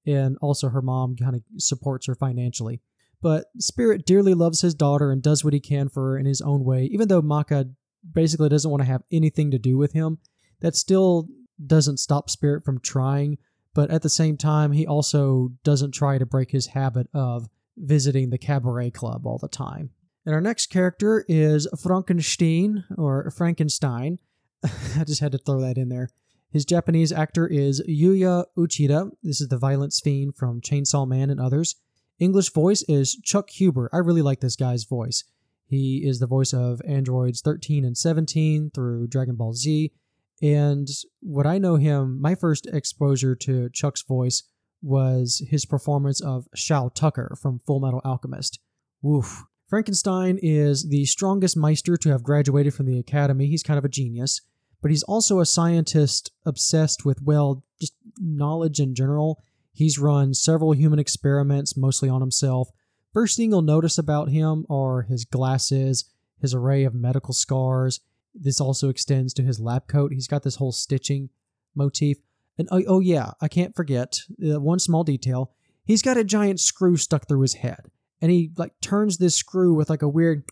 [0.08, 2.80] and also her mom kind of supports her financially.
[3.20, 6.40] But Spirit dearly loves his daughter and does what he can for her in his
[6.40, 7.68] own way, even though Maka
[8.12, 10.18] basically doesn't want to have anything to do with him.
[10.60, 11.28] That still
[11.64, 13.38] doesn't stop Spirit from trying,
[13.74, 18.30] but at the same time, he also doesn't try to break his habit of visiting
[18.30, 19.90] the cabaret club all the time.
[20.24, 24.18] And our next character is Frankenstein, or Frankenstein.
[24.64, 26.10] I just had to throw that in there.
[26.50, 29.10] His Japanese actor is Yuya Uchida.
[29.22, 31.76] This is the violence fiend from Chainsaw Man and others.
[32.18, 33.90] English voice is Chuck Huber.
[33.92, 35.24] I really like this guy's voice.
[35.66, 39.92] He is the voice of androids 13 and 17 through Dragon Ball Z.
[40.40, 40.88] And
[41.20, 44.44] what I know him, my first exposure to Chuck's voice
[44.80, 48.58] was his performance of Shou Tucker from Full Metal Alchemist.
[49.02, 49.44] Woof.
[49.68, 53.48] Frankenstein is the strongest Meister to have graduated from the Academy.
[53.48, 54.40] He's kind of a genius
[54.80, 59.42] but he's also a scientist obsessed with, well, just knowledge in general.
[59.72, 62.68] He's run several human experiments, mostly on himself.
[63.12, 66.04] First thing you'll notice about him are his glasses,
[66.40, 68.00] his array of medical scars.
[68.34, 70.12] This also extends to his lab coat.
[70.12, 71.30] He's got this whole stitching
[71.74, 72.18] motif.
[72.56, 75.52] And oh, oh yeah, I can't forget uh, one small detail.
[75.84, 77.86] He's got a giant screw stuck through his head.
[78.20, 80.44] And he like turns this screw with like a weird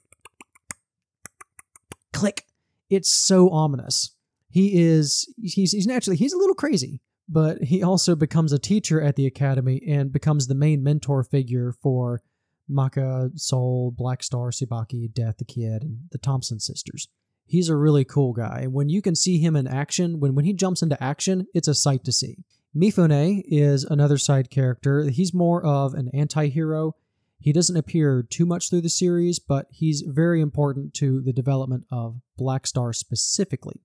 [2.13, 2.45] click.
[2.89, 4.16] It's so ominous
[4.57, 9.03] he is he's he's naturally he's a little crazy but he also becomes a teacher
[9.03, 12.23] at the academy and becomes the main mentor figure for
[12.69, 17.09] Maka, Soul, Black Star, Tsubaki, Death the Kid, and the Thompson sisters.
[17.45, 20.45] He's a really cool guy, and when you can see him in action, when, when
[20.45, 22.45] he jumps into action, it's a sight to see.
[22.77, 25.09] Mifune is another side character.
[25.11, 26.95] He's more of an anti hero.
[27.39, 31.87] He doesn't appear too much through the series, but he's very important to the development
[31.91, 33.81] of Black Star specifically.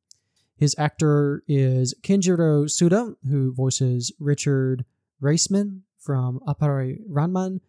[0.62, 4.86] His actor is Kenjiro Tsuda, who voices Richard
[5.20, 7.62] Raceman from Appare Ranman,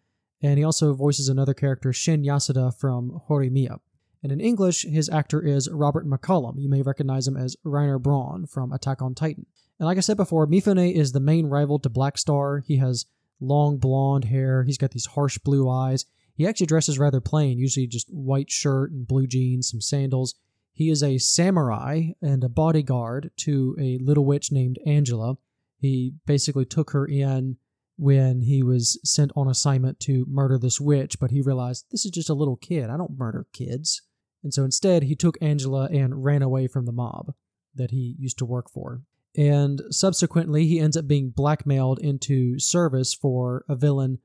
[0.43, 3.79] and he also voices another character, Shin Yasuda from Horimiya.
[4.21, 6.61] And in English, his actor is Robert McCollum.
[6.61, 9.47] You may recognize him as Reiner Braun from Attack on Titan.
[9.79, 12.59] And like I said before, Mifune is the main rival to Black Star.
[12.59, 13.07] He has
[13.39, 16.05] long blonde hair, he's got these harsh blue eyes.
[16.35, 20.35] He actually dresses rather plain, usually just white shirt and blue jeans, some sandals.
[20.73, 25.37] He is a samurai and a bodyguard to a little witch named Angela.
[25.77, 27.57] He basically took her in
[27.95, 32.11] when he was sent on assignment to murder this witch, but he realized this is
[32.11, 32.89] just a little kid.
[32.89, 34.01] I don't murder kids.
[34.43, 37.33] And so instead, he took Angela and ran away from the mob
[37.75, 39.01] that he used to work for.
[39.35, 44.19] And subsequently, he ends up being blackmailed into service for a villain,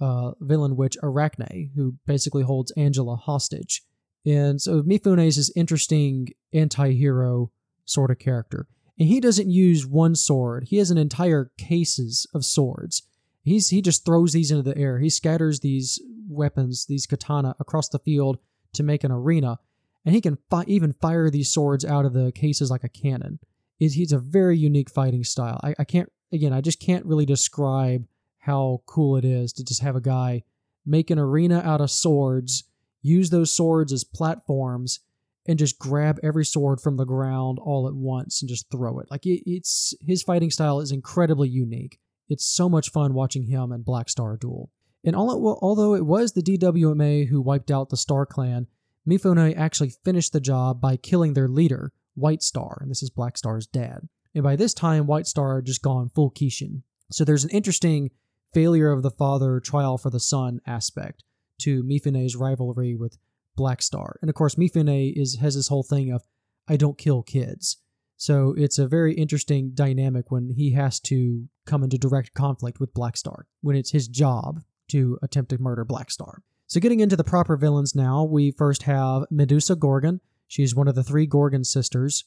[0.00, 3.82] uh, villain witch Arachne, who basically holds Angela hostage.
[4.26, 7.50] And so Mifune is this interesting anti-hero
[7.84, 8.66] sort of character.
[8.98, 10.64] And he doesn't use one sword.
[10.68, 13.02] He has an entire cases of swords.
[13.42, 14.98] He's he just throws these into the air.
[15.00, 18.38] He scatters these weapons, these katana across the field
[18.72, 19.58] to make an arena.
[20.04, 23.40] And he can fi- even fire these swords out of the cases like a cannon.
[23.78, 25.60] It's, He's a very unique fighting style.
[25.62, 28.06] I, I can't again, I just can't really describe
[28.38, 30.42] how cool it is to just have a guy
[30.86, 32.64] make an arena out of swords
[33.04, 35.00] use those swords as platforms
[35.46, 39.10] and just grab every sword from the ground all at once and just throw it.
[39.10, 42.00] Like it, it's his fighting style is incredibly unique.
[42.28, 44.70] It's so much fun watching him and Black Star duel.
[45.04, 48.66] And it, although it was the DWMA who wiped out the Star Clan,
[49.06, 53.36] Mifune actually finished the job by killing their leader, White Star, and this is Black
[53.36, 54.08] Star's dad.
[54.34, 56.82] And by this time, White Star had just gone full Kishin.
[57.10, 58.12] So there's an interesting
[58.54, 61.22] failure of the father trial for the son aspect
[61.60, 63.18] to Mifune's rivalry with
[63.56, 64.18] Black Star.
[64.20, 66.22] And of course, Mifune is has this whole thing of
[66.68, 67.78] I don't kill kids.
[68.16, 72.94] So it's a very interesting dynamic when he has to come into direct conflict with
[72.94, 76.42] Black Star, when it's his job to attempt to murder Black Star.
[76.66, 80.20] So getting into the proper villains now, we first have Medusa Gorgon.
[80.48, 82.24] She's one of the three Gorgon sisters,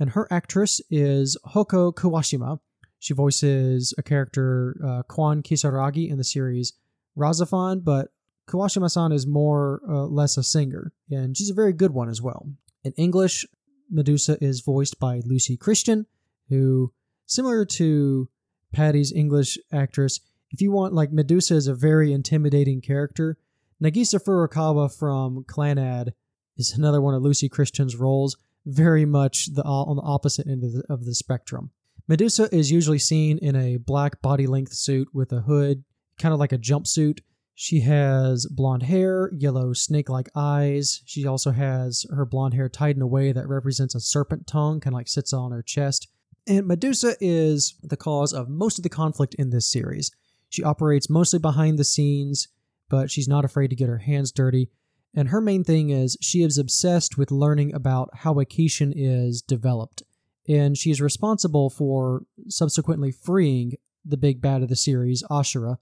[0.00, 2.58] and her actress is Houko Kuwashima.
[2.98, 6.72] She voices a character, uh, Quon Kisaragi, in the series
[7.16, 8.08] RahXephon, but
[8.48, 12.48] Kuwashima-san is more uh, less a singer, and she's a very good one as well.
[12.84, 13.44] In English,
[13.90, 16.06] Medusa is voiced by Lucy Christian,
[16.48, 16.92] who,
[17.26, 18.28] similar to
[18.72, 20.20] Patty's English actress,
[20.50, 23.36] if you want, like, Medusa is a very intimidating character.
[23.82, 26.12] Nagisa Furukawa from Clannad
[26.56, 30.72] is another one of Lucy Christian's roles, very much the on the opposite end of
[30.72, 31.70] the, of the spectrum.
[32.08, 35.84] Medusa is usually seen in a black body length suit with a hood,
[36.18, 37.20] kind of like a jumpsuit.
[37.58, 41.00] She has blonde hair, yellow snake like eyes.
[41.06, 44.78] She also has her blonde hair tied in a way that represents a serpent tongue,
[44.78, 46.06] kind of like sits on her chest.
[46.46, 50.10] And Medusa is the cause of most of the conflict in this series.
[50.50, 52.48] She operates mostly behind the scenes,
[52.90, 54.68] but she's not afraid to get her hands dirty.
[55.14, 59.40] And her main thing is she is obsessed with learning about how a Kishin is
[59.40, 60.02] developed.
[60.46, 65.78] And she is responsible for subsequently freeing the big bad of the series, Ashura,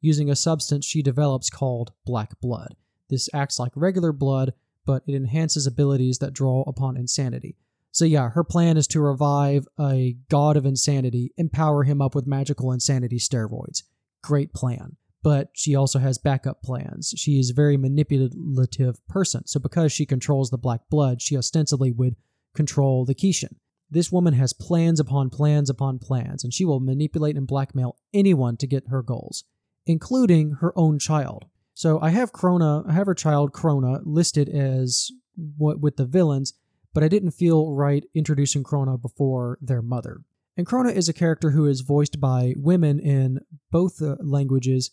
[0.00, 2.76] using a substance she develops called black blood.
[3.08, 4.52] This acts like regular blood,
[4.84, 7.56] but it enhances abilities that draw upon insanity.
[7.92, 12.26] So, yeah, her plan is to revive a god of insanity, empower him up with
[12.26, 13.82] magical insanity steroids.
[14.22, 17.12] Great plan but she also has backup plans.
[17.16, 19.44] She is a very manipulative person.
[19.44, 22.14] So because she controls the black blood, she ostensibly would
[22.54, 23.56] control the Kishin.
[23.90, 28.56] This woman has plans upon plans upon plans, and she will manipulate and blackmail anyone
[28.58, 29.42] to get her goals,
[29.86, 31.46] including her own child.
[31.74, 35.10] So I have Krona, I have her child Krona listed as
[35.56, 36.54] what with the villains,
[36.94, 40.20] but I didn't feel right introducing Krona before their mother.
[40.56, 44.90] And Krona is a character who is voiced by women in both uh, languages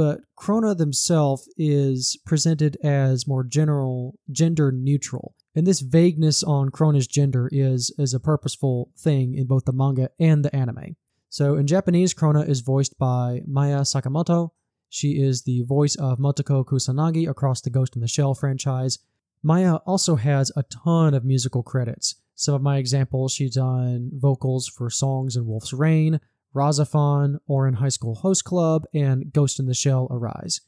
[0.00, 5.34] but Krona themselves is presented as more general, gender neutral.
[5.54, 10.08] And this vagueness on Krona's gender is, is a purposeful thing in both the manga
[10.18, 10.96] and the anime.
[11.30, 14.50] So in Japanese, Krona is voiced by Maya Sakamoto.
[14.88, 18.98] She is the voice of Motoko Kusanagi across the Ghost in the Shell franchise.
[19.40, 22.16] Maya also has a ton of musical credits.
[22.34, 26.18] Some of my examples, she's done vocals for songs in Wolf's Rain,
[26.52, 30.62] RahXephon, Ouran High School Host Club, and Ghost in the Shell Arise.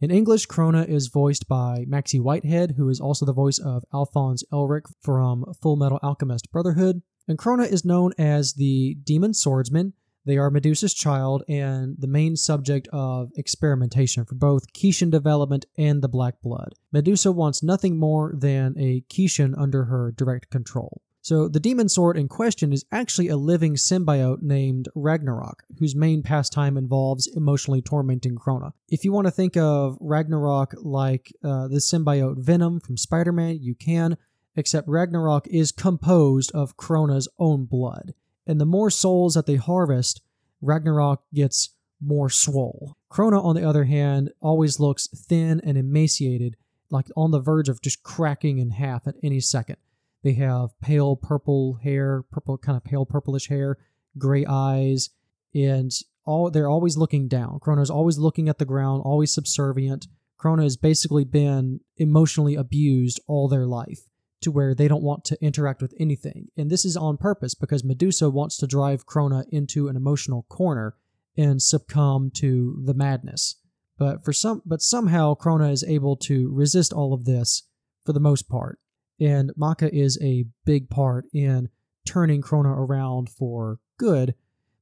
[0.00, 4.44] In English, Krona is voiced by Maxey Whitehead, who is also the voice of Alphonse
[4.50, 7.02] Elric from Full Metal Alchemist Brotherhood.
[7.28, 9.92] And Krona is known as the Demon Swordsman.
[10.26, 16.02] They are Medusa's child and the main subject of experimentation for both Kishin development and
[16.02, 16.74] the Black Blood.
[16.92, 21.00] Medusa wants nothing more than a Kishin under her direct control.
[21.22, 26.22] So the demon sword in question is actually a living symbiote named Ragnarok, whose main
[26.22, 28.72] pastime involves emotionally tormenting Krona.
[28.88, 33.58] If you want to think of Ragnarok like uh, the symbiote Venom from Spider Man,
[33.60, 34.16] you can,
[34.56, 38.14] except Ragnarok is composed of Krona's own blood.
[38.46, 40.22] And the more souls that they harvest,
[40.60, 41.70] Ragnarok gets
[42.00, 42.96] more swole.
[43.10, 46.56] Krona, on the other hand, always looks thin and emaciated,
[46.90, 49.76] like on the verge of just cracking in half at any second.
[50.22, 53.78] They have pale purple hair, purple kind of pale purplish hair,
[54.18, 55.10] gray eyes,
[55.54, 55.92] and
[56.24, 57.60] all they're always looking down.
[57.60, 60.06] Krona's always looking at the ground, always subservient.
[60.38, 64.06] Krona has basically been emotionally abused all their life
[64.42, 66.48] to where they don't want to interact with anything.
[66.56, 70.94] And this is on purpose because Medusa wants to drive Krona into an emotional corner
[71.36, 73.56] and succumb to the madness.
[73.98, 77.62] But for some but somehow Krona is able to resist all of this
[78.04, 78.78] for the most part.
[79.18, 81.70] And Maka is a big part in
[82.06, 84.34] turning Krona around for good,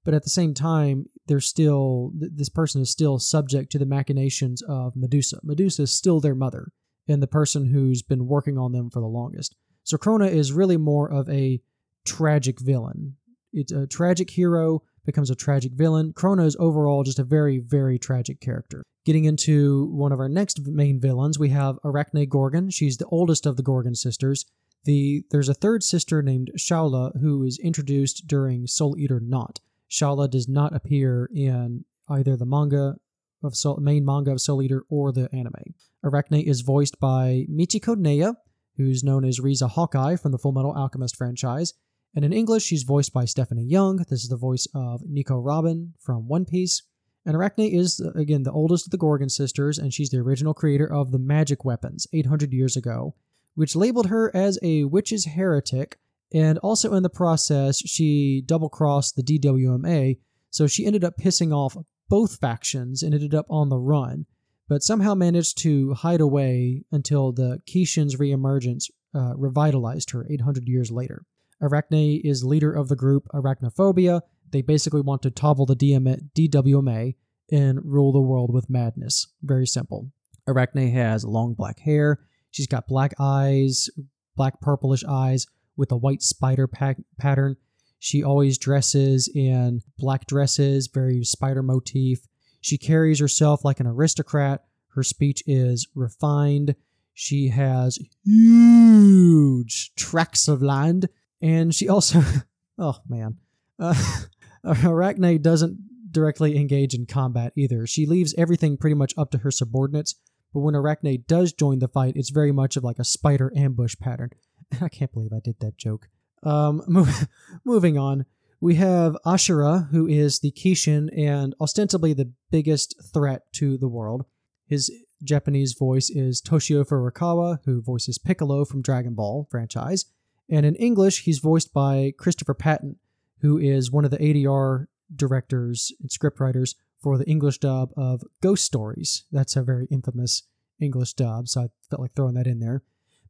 [0.04, 4.62] but at the same time, they're still this person is still subject to the machinations
[4.62, 5.38] of Medusa.
[5.42, 6.72] Medusa is still their mother
[7.08, 9.54] and the person who's been working on them for the longest.
[9.82, 11.60] So Krona is really more of a
[12.04, 13.16] tragic villain.
[13.52, 16.12] It's a tragic hero becomes a tragic villain.
[16.12, 18.82] Krona is overall just a very, very tragic character.
[19.04, 22.70] Getting into one of our next main villains, we have Arachne Gorgon.
[22.70, 24.46] She's the oldest of the Gorgon sisters.
[24.84, 29.60] The there's a third sister named Shaula who is introduced during Soul Eater Not.
[29.90, 32.96] Shaula does not appear in either the manga
[33.42, 35.74] of Soul, main manga of Soul Eater or the anime.
[36.04, 38.34] Arachne is voiced by Michiko Neya,
[38.76, 41.72] who's known as Riza Hawkeye from the Full Metal Alchemist franchise,
[42.14, 43.96] And in English, she's voiced by Stephanie Young.
[43.96, 46.82] This is the voice of Nico Robin from One Piece.
[47.26, 50.86] And Arachne is, again, the oldest of the Gorgon sisters, and she's the original creator
[50.86, 53.14] of the magic weapons 800 years ago,
[53.54, 55.98] which labeled her as a witch's heretic.
[56.32, 60.18] And also in the process, she double crossed the DWMA,
[60.50, 61.76] so she ended up pissing off
[62.08, 64.26] both factions and ended up on the run,
[64.68, 70.90] but somehow managed to hide away until the Kishin's reemergence uh, revitalized her 800 years
[70.90, 71.24] later.
[71.60, 74.22] Arachne is leader of the group Arachnophobia.
[74.50, 77.14] They basically want to topple the DM- DWMA
[77.50, 79.28] and rule the world with madness.
[79.42, 80.10] Very simple.
[80.46, 82.20] Arachne has long black hair.
[82.50, 83.88] She's got black eyes,
[84.36, 85.46] black purplish eyes
[85.76, 87.56] with a white spider pa- pattern.
[87.98, 92.26] She always dresses in black dresses, very spider motif.
[92.64, 94.64] She carries herself like an aristocrat.
[94.94, 96.76] Her speech is refined.
[97.12, 101.10] She has huge tracts of land
[101.42, 102.22] and she also,
[102.78, 103.36] oh man,
[103.78, 104.22] uh,
[104.82, 105.76] Arachne doesn't
[106.10, 107.86] directly engage in combat either.
[107.86, 110.14] She leaves everything pretty much up to her subordinates,
[110.54, 113.94] but when Arachne does join the fight, it's very much of like a spider ambush
[114.00, 114.30] pattern.
[114.80, 116.08] I can't believe I did that joke.
[116.42, 117.28] Um, move,
[117.62, 118.24] moving on,
[118.60, 124.24] we have Ashura, who is the Kishin and ostensibly the biggest threat to the world.
[124.66, 124.90] His
[125.22, 130.06] Japanese voice is Toshio Furukawa, who voices Piccolo from Dragon Ball franchise.
[130.48, 132.96] And in English, he's voiced by Christopher Patton,
[133.40, 138.64] who is one of the ADR directors and scriptwriters for the English dub of Ghost
[138.64, 139.24] Stories.
[139.30, 140.42] That's a very infamous
[140.80, 142.82] English dub, so I felt like throwing that in there.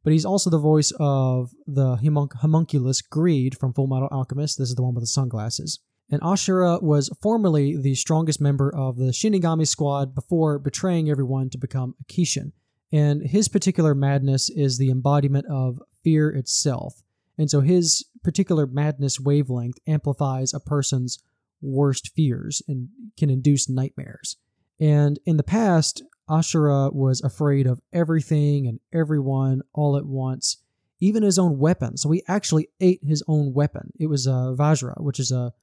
[0.05, 1.97] But he's also the voice of the
[2.39, 4.59] homunculus Greed from Full Metal Alchemist.
[4.59, 5.79] This is the one with the sunglasses.
[6.11, 11.57] And Ashura was formerly the strongest member of the Shinigami squad before betraying everyone to
[11.57, 12.51] become a Kishin.
[12.91, 17.01] And his particular madness is the embodiment of fear itself.
[17.39, 21.17] And so his particular madness wavelength amplifies a person's
[21.63, 24.37] worst fears and can induce nightmares.
[24.79, 30.57] And in the past, Ashura was afraid of everything and everyone all at once,
[30.99, 31.97] even his own weapon.
[31.97, 33.91] So he actually ate his own weapon.
[33.99, 35.53] It was a Vajra, which is a,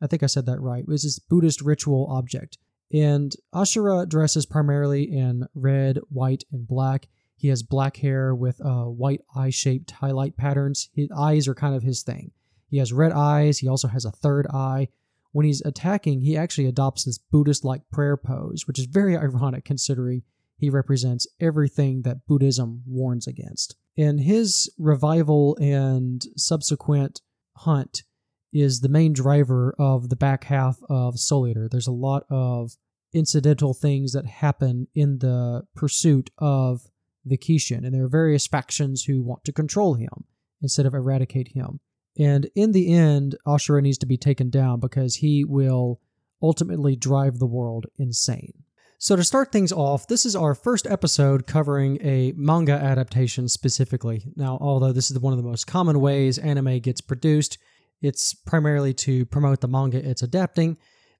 [0.00, 0.82] I think I said that right.
[0.82, 2.58] It was this Buddhist ritual object.
[2.92, 7.08] And Ashura dresses primarily in red, white, and black.
[7.34, 10.90] He has black hair with uh, white eye shaped highlight patterns.
[10.94, 12.30] His eyes are kind of his thing.
[12.68, 13.58] He has red eyes.
[13.58, 14.88] He also has a third eye.
[15.32, 19.64] When he's attacking, he actually adopts this Buddhist like prayer pose, which is very ironic
[19.64, 20.22] considering
[20.56, 23.76] he represents everything that Buddhism warns against.
[23.96, 27.20] And his revival and subsequent
[27.56, 28.04] hunt
[28.52, 31.68] is the main driver of the back half of Soul Eater.
[31.70, 32.76] There's a lot of
[33.12, 36.82] incidental things that happen in the pursuit of
[37.24, 40.24] the Kishin, and there are various factions who want to control him
[40.60, 41.80] instead of eradicate him.
[42.18, 46.00] And in the end, Ashura needs to be taken down because he will
[46.42, 48.52] ultimately drive the world insane.
[48.98, 54.24] So, to start things off, this is our first episode covering a manga adaptation specifically.
[54.36, 57.58] Now, although this is one of the most common ways anime gets produced,
[58.00, 60.76] it's primarily to promote the manga it's adapting,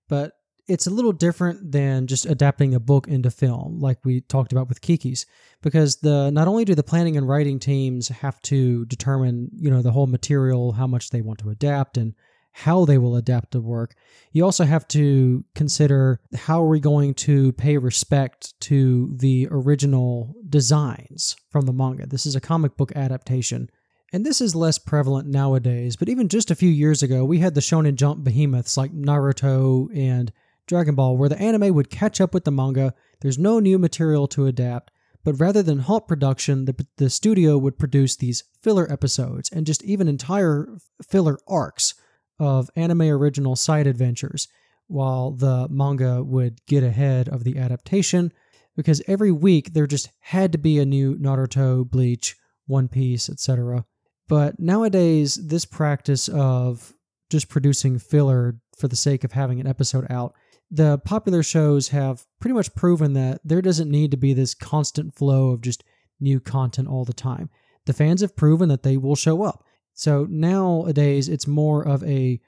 [0.09, 0.32] but
[0.68, 4.68] it's a little different than just adapting a book into film, like we talked about
[4.68, 5.26] with Kiki's,
[5.60, 9.82] because the not only do the planning and writing teams have to determine, you know,
[9.82, 12.14] the whole material, how much they want to adapt, and
[12.52, 13.94] how they will adapt the work,
[14.32, 20.34] you also have to consider how are we going to pay respect to the original
[20.48, 22.06] designs from the manga.
[22.06, 23.70] This is a comic book adaptation.
[24.12, 27.54] And this is less prevalent nowadays, but even just a few years ago, we had
[27.54, 30.30] the Shonen Jump behemoths like Naruto and
[30.72, 34.26] Dragon Ball, where the anime would catch up with the manga, there's no new material
[34.28, 34.90] to adapt,
[35.22, 39.84] but rather than halt production, the, the studio would produce these filler episodes and just
[39.84, 41.92] even entire filler arcs
[42.38, 44.48] of anime original side adventures,
[44.86, 48.32] while the manga would get ahead of the adaptation,
[48.74, 53.84] because every week there just had to be a new Naruto, Bleach, One Piece, etc.
[54.26, 56.94] But nowadays, this practice of
[57.28, 60.34] just producing filler for the sake of having an episode out
[60.74, 65.14] the popular shows have pretty much proven that there doesn't need to be this constant
[65.14, 65.84] flow of just
[66.18, 67.50] new content all the time.
[67.84, 69.64] The fans have proven that they will show up.
[69.92, 72.40] So nowadays, it's more of a,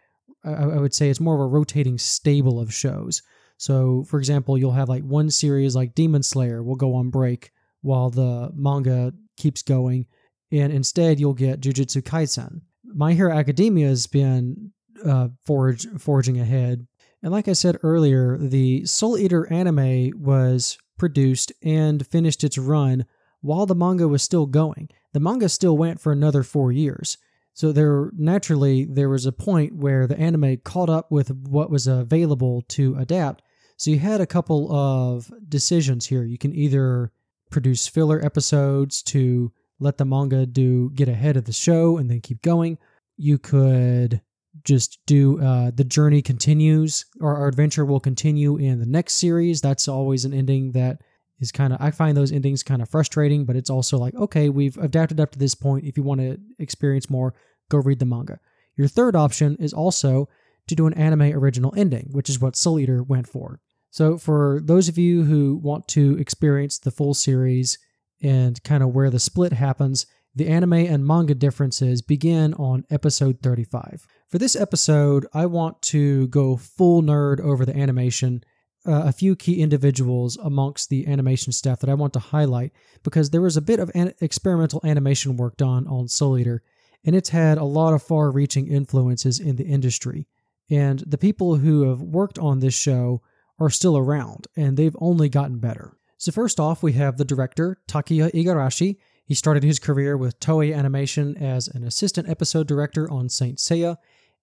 [0.42, 3.20] I would say, it's more of a rotating stable of shows.
[3.58, 7.52] So, for example, you'll have like one series like Demon Slayer will go on break
[7.82, 10.06] while the manga keeps going,
[10.50, 12.62] and instead you'll get Jujutsu Kaisen.
[12.84, 14.72] My Hero Academia has been
[15.04, 16.86] uh, forge, forging ahead
[17.24, 23.06] and like I said earlier, the Soul Eater anime was produced and finished its run
[23.40, 24.90] while the manga was still going.
[25.14, 27.16] The manga still went for another four years.
[27.54, 31.86] So there naturally there was a point where the anime caught up with what was
[31.86, 33.40] available to adapt.
[33.78, 36.24] So you had a couple of decisions here.
[36.24, 37.10] You can either
[37.50, 39.50] produce filler episodes to
[39.80, 42.76] let the manga do get ahead of the show and then keep going.
[43.16, 44.20] You could
[44.64, 49.60] just do uh, the journey continues or our adventure will continue in the next series.
[49.60, 50.98] That's always an ending that
[51.40, 54.48] is kind of I find those endings kind of frustrating, but it's also like okay,
[54.48, 55.84] we've adapted up to this point.
[55.84, 57.34] If you want to experience more,
[57.68, 58.40] go read the manga.
[58.76, 60.28] Your third option is also
[60.66, 63.60] to do an anime original ending, which is what Soul Eater went for.
[63.90, 67.78] So for those of you who want to experience the full series
[68.22, 73.38] and kind of where the split happens, the anime and manga differences begin on episode
[73.40, 74.04] 35.
[74.34, 78.42] For this episode, I want to go full nerd over the animation
[78.84, 82.72] uh, a few key individuals amongst the animation staff that I want to highlight
[83.04, 86.64] because there was a bit of an experimental animation work done on Soul Eater,
[87.04, 90.26] and it's had a lot of far reaching influences in the industry.
[90.68, 93.22] And the people who have worked on this show
[93.60, 95.96] are still around, and they've only gotten better.
[96.16, 98.96] So, first off, we have the director, Takuya Igarashi.
[99.24, 103.96] He started his career with Toei Animation as an assistant episode director on Saint Seiya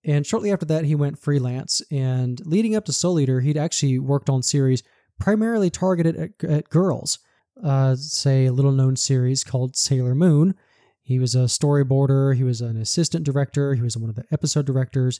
[0.04, 1.82] and shortly after that, he went freelance.
[1.91, 4.84] And leading up to Soul Eater, he'd actually worked on series
[5.20, 7.20] primarily targeted at, at girls.
[7.64, 10.56] Uh, say a little known series called Sailor Moon.
[11.04, 14.66] He was a storyboarder, he was an assistant director, he was one of the episode
[14.66, 15.20] directors.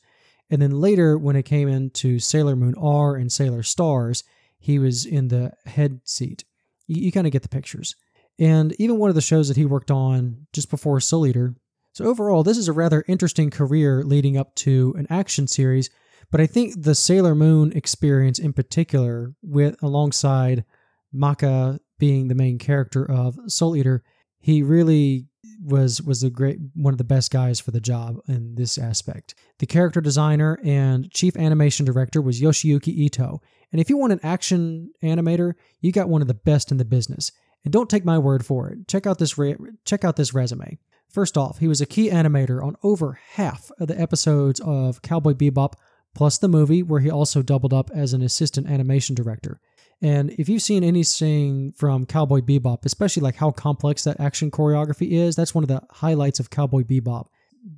[0.50, 4.24] And then later, when it came into Sailor Moon R and Sailor Stars,
[4.58, 6.44] he was in the head seat.
[6.88, 7.96] You, you kind of get the pictures.
[8.40, 11.56] And even one of the shows that he worked on just before Soul Eater,
[11.94, 15.90] so, overall, this is a rather interesting career leading up to an action series,
[16.32, 20.64] but I think the Sailor Moon experience in particular, with alongside
[21.12, 24.04] Maka being the main character of Soul Eater,
[24.40, 25.28] he really
[25.64, 29.36] was was a great one of the best guys for the job in this aspect.
[29.60, 33.42] The character designer and chief animation director was Yoshiyuki Ito.
[33.72, 36.86] And if you want an action animator, you got one of the best in the
[36.86, 37.32] business.
[37.64, 38.88] And don't take my word for it.
[38.88, 40.80] Check out this re- check out this resume.
[41.12, 45.34] First off, he was a key animator on over half of the episodes of Cowboy
[45.34, 45.74] Bebop,
[46.16, 49.60] plus the movie, where he also doubled up as an assistant animation director.
[50.02, 55.12] And if you've seen anything from Cowboy Bebop, especially like how complex that action choreography
[55.12, 57.28] is, that's one of the highlights of Cowboy Bebop.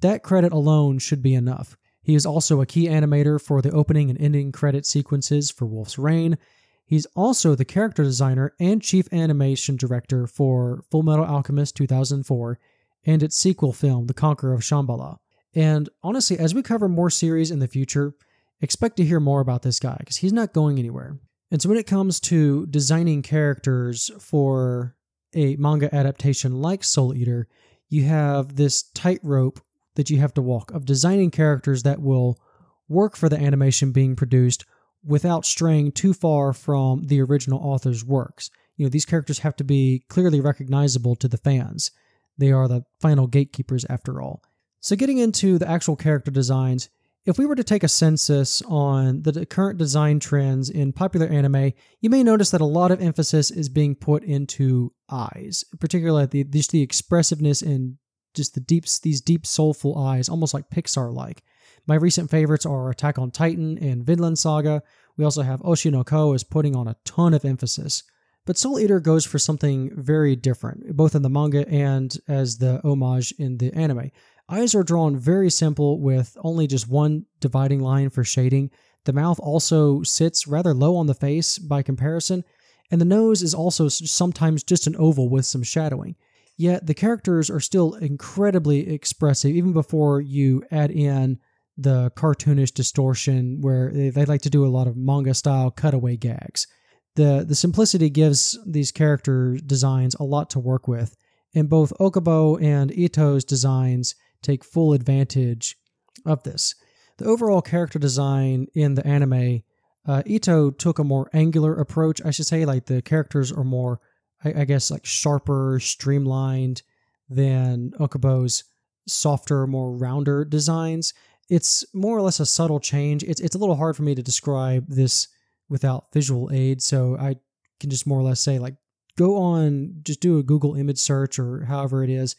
[0.02, 1.76] That credit alone should be enough.
[2.04, 5.98] He is also a key animator for the opening and ending credit sequences for Wolf's
[5.98, 6.38] Rain.
[6.86, 12.60] He's also the character designer and chief animation director for Full Metal Alchemist 2004
[13.06, 15.18] and its sequel film, The Conqueror of Shambhala.
[15.56, 18.14] And honestly, as we cover more series in the future,
[18.62, 21.20] expect to hear more about this guy because he's not going anywhere.
[21.52, 24.96] And so when it comes to designing characters for
[25.36, 27.48] a manga adaptation like Soul Eater,
[27.90, 29.60] you have this tightrope
[29.96, 32.40] that you have to walk of designing characters that will
[32.88, 34.66] work for the animation being produced
[35.06, 38.50] without straying too far from the original author's works.
[38.78, 41.92] You know, these characters have to be clearly recognizable to the fans.
[42.38, 44.44] They are the final gatekeepers, after all.
[44.80, 46.90] So, getting into the actual character designs,
[47.26, 51.72] if we were to take a census on the current design trends in popular anime,
[52.02, 56.44] you may notice that a lot of emphasis is being put into eyes, particularly the,
[56.44, 57.98] just the expressiveness and
[58.34, 61.44] just the deep, these deep, soulful eyes, almost like Pixar like.
[61.88, 64.84] My recent favorites are Attack on Titan and Vinland Saga.
[65.16, 68.04] We also have Oshi no Ko is putting on a ton of emphasis
[68.46, 72.82] but Soul Eater goes for something very different, both in the manga and as the
[72.84, 74.12] homage in the anime.
[74.50, 78.70] Eyes are drawn very simple with only just one dividing line for shading.
[79.06, 82.44] The mouth also sits rather low on the face by comparison,
[82.92, 86.16] and the nose is also sometimes just an oval with some shadowing.
[86.58, 91.40] Yet the characters are still incredibly expressive, even before you add in
[91.78, 96.68] the cartoonish distortion where they like to do a lot of manga style cutaway gags
[97.16, 101.16] the the simplicity gives these character designs a lot to work with,
[101.54, 105.78] and both Ohkubo and Ito's designs take full advantage
[106.26, 106.76] of this.
[107.18, 109.62] The overall character design in the anime,
[110.06, 112.66] uh, Ito took a more angular approach, I should say.
[112.66, 114.00] Like the characters are more,
[114.44, 116.82] I, I guess, like sharper, streamlined
[117.30, 118.64] than Ohkubo's
[119.08, 121.14] softer, more rounder designs.
[121.50, 123.24] It's more or less a subtle change.
[123.24, 125.28] It's it's a little hard for me to describe this
[125.70, 126.82] without visual aid.
[126.82, 127.36] So I
[127.80, 128.76] can just more or less say, like,
[129.18, 132.36] go on, just do a Google image search or however it is,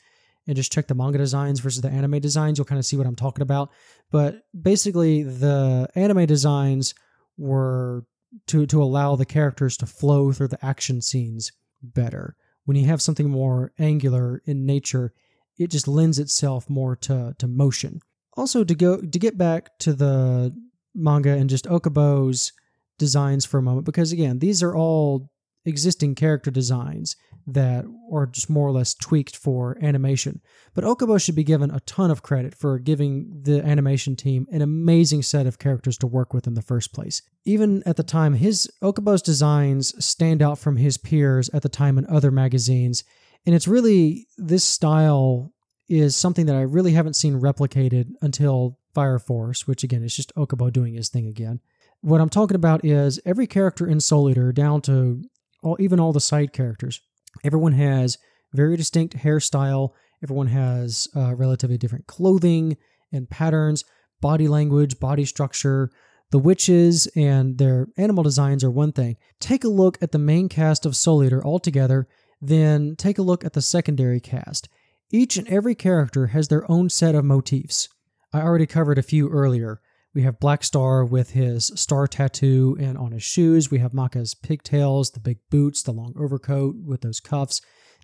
[0.46, 2.58] and just check the manga designs versus the anime designs.
[2.58, 3.70] You'll kind of see what I'm talking about.
[4.10, 6.94] But basically, the anime designs
[7.36, 8.04] were
[8.48, 11.52] to, to allow the characters to flow through the action scenes
[11.82, 12.36] better.
[12.64, 15.12] When you have something more angular in nature,
[15.58, 18.00] it just lends itself more to to motion.
[18.36, 20.54] Also, to go to get back to the
[20.94, 22.52] manga and just Ohkubo's
[22.98, 25.30] designs for a moment, because again, these are all
[25.66, 27.16] existing character designs
[27.46, 30.40] that are just more or less tweaked for animation.
[30.74, 34.62] But Ohkubo should be given a ton of credit for giving the animation team an
[34.62, 37.22] amazing set of characters to work with in the first place.
[37.44, 41.98] Even at the time, his Ohkubo's designs stand out from his peers at the time
[41.98, 43.04] in other magazines,
[43.46, 45.52] and it's really this style
[45.88, 50.34] is something that I really haven't seen replicated until Fire Force, which again is just
[50.34, 51.60] Okubo doing his thing again.
[52.04, 55.22] What I'm talking about is every character in Soul Eater, down to
[55.62, 57.00] all, even all the side characters,
[57.42, 58.18] everyone has
[58.52, 59.92] very distinct hairstyle.
[60.22, 62.76] Everyone has uh, relatively different clothing
[63.10, 63.84] and patterns,
[64.20, 65.90] body language, body structure.
[66.30, 69.16] The witches and their animal designs are one thing.
[69.40, 72.06] Take a look at the main cast of Soul Eater altogether,
[72.38, 74.68] then take a look at the secondary cast.
[75.10, 77.88] Each and every character has their own set of motifs.
[78.30, 79.80] I already covered a few earlier.
[80.14, 83.70] We have Black Star with his star tattoo and on his shoes.
[83.70, 87.60] We have Maka's pigtails, the big boots, the long overcoat with those cuffs.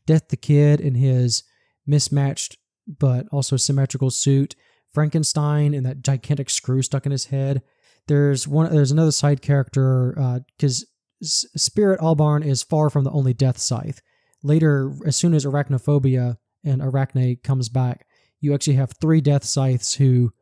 [0.07, 1.45] Death the Kid in his
[1.87, 2.57] mismatched
[2.99, 4.57] but also symmetrical suit.
[4.93, 7.63] Frankenstein and that gigantic screw stuck in his head.
[8.09, 8.73] There's one.
[8.73, 14.01] There's another side character because uh, Spirit Albarn is far from the only death scythe.
[14.43, 18.07] Later, as soon as Arachnophobia and Arachne comes back,
[18.41, 20.33] you actually have three death scythes who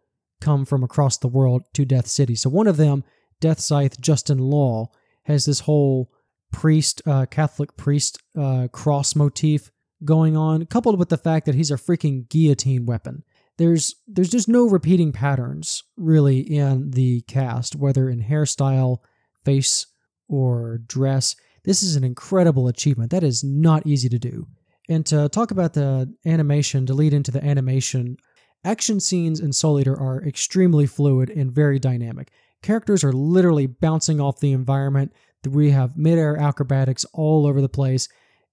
[0.41, 2.35] come from across the world to Death City.
[2.35, 3.05] So one of them,
[3.41, 4.91] Death Scythe Justin Law,
[5.25, 6.11] has this whole
[6.53, 9.71] priest, uh, Catholic priest uh, cross motif
[10.05, 13.25] going on, coupled with the fact that he's a freaking guillotine weapon.
[13.57, 18.99] There's there's just no repeating patterns really in the cast, whether in hairstyle,
[19.45, 19.87] face,
[20.29, 21.35] or dress.
[21.65, 23.11] This is an incredible achievement.
[23.11, 24.47] That is not easy to do.
[24.89, 28.17] And to talk about the animation, to lead into the animation
[28.65, 32.31] Action scenes in Soul Eater are extremely fluid and very dynamic.
[32.63, 35.13] Characters are literally bouncing off the environment.
[35.49, 38.09] We have midair acrobatics all over the place.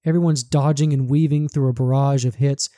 [0.06, 2.70] Everyone's dodging and weaving through a barrage of hits.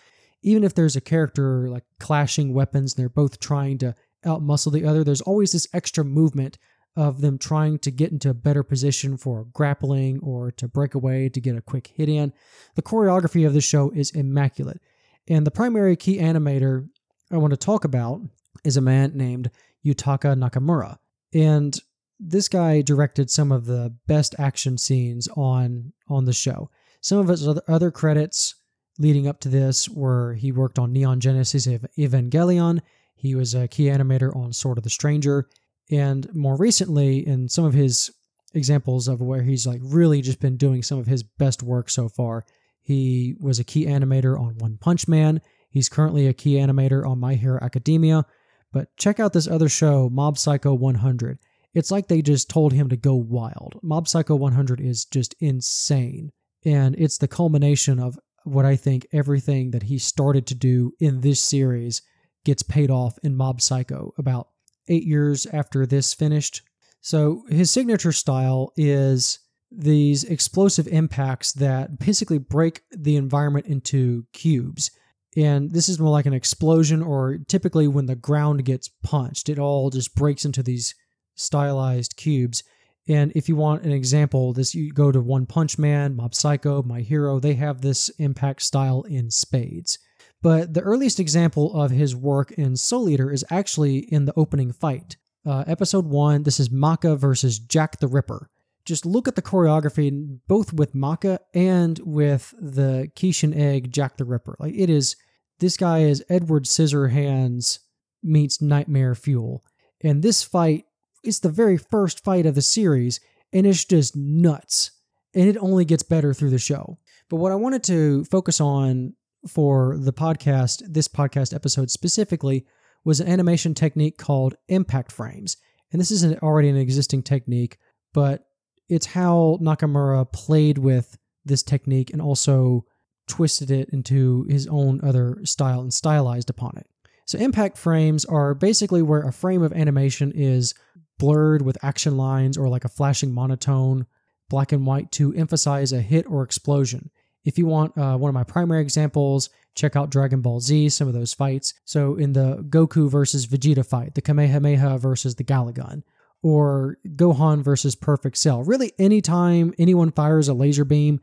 [0.41, 3.93] Even if there's a character like clashing weapons, and they're both trying to
[4.25, 6.57] outmuscle the other, there's always this extra movement
[6.95, 11.29] of them trying to get into a better position for grappling or to break away
[11.29, 12.31] to get a quick hit in.
[12.75, 14.81] The choreography of the show is immaculate.
[15.27, 16.87] And the primary key animator
[17.31, 18.21] I want to talk about
[18.63, 19.51] is a man named
[19.85, 20.97] Yutaka Nakamura.
[21.33, 21.77] And
[22.19, 26.69] this guy directed some of the best action scenes on on the show.
[27.01, 28.55] Some of his other credits
[28.97, 32.81] leading up to this were he worked on Neon Genesis Evangelion,
[33.17, 35.49] he was a key animator on Sword of the Stranger,
[35.89, 38.11] and more recently in some of his
[38.53, 42.07] examples of where he's like really just been doing some of his best work so
[42.07, 42.45] far.
[42.79, 45.41] He was a key animator on One Punch Man.
[45.77, 48.25] He's currently a key animator on My Hero Academia.
[48.73, 51.37] But check out this other show, Mob Psycho 100.
[51.75, 53.79] It's like they just told him to go wild.
[53.83, 56.31] Mob Psycho 100 is just insane.
[56.65, 61.21] And it's the culmination of what I think everything that he started to do in
[61.21, 62.01] this series
[62.43, 64.47] gets paid off in Mob Psycho about
[64.87, 66.63] eight years after this finished.
[67.01, 69.37] So his signature style is
[69.69, 74.89] these explosive impacts that basically break the environment into cubes.
[75.37, 79.59] And this is more like an explosion, or typically when the ground gets punched, it
[79.59, 80.95] all just breaks into these
[81.35, 82.63] stylized cubes.
[83.07, 86.81] And if you want an example, this you go to One Punch Man, Mob Psycho,
[86.81, 89.99] My Hero, they have this impact style in spades.
[90.41, 94.71] But the earliest example of his work in Soul Eater is actually in the opening
[94.71, 95.17] fight.
[95.45, 98.49] Uh, episode 1, this is Maka versus Jack the Ripper.
[98.85, 104.25] Just look at the choreography, both with Maka and with the Kishin Egg Jack the
[104.25, 104.55] Ripper.
[104.59, 105.15] Like it is
[105.59, 107.79] this guy is Edward Scissorhands
[108.23, 109.63] meets Nightmare Fuel.
[110.03, 110.85] And this fight
[111.23, 113.19] is the very first fight of the series,
[113.51, 114.91] and it's just nuts.
[115.33, 116.99] And it only gets better through the show.
[117.29, 119.13] But what I wanted to focus on
[119.47, 122.65] for the podcast, this podcast episode specifically,
[123.03, 125.57] was an animation technique called impact frames.
[125.91, 127.77] And this isn't already an existing technique,
[128.13, 128.45] but
[128.89, 132.85] it's how Nakamura played with this technique and also
[133.27, 136.87] twisted it into his own other style and stylized upon it.
[137.25, 140.73] So, impact frames are basically where a frame of animation is
[141.19, 144.05] blurred with action lines or like a flashing monotone,
[144.49, 147.09] black and white to emphasize a hit or explosion.
[147.43, 151.07] If you want uh, one of my primary examples, check out Dragon Ball Z, some
[151.07, 151.73] of those fights.
[151.83, 156.03] So, in the Goku versus Vegeta fight, the Kamehameha versus the Galick Gun,
[156.41, 158.63] or Gohan versus Perfect Cell.
[158.63, 161.19] Really, anytime anyone fires a laser beam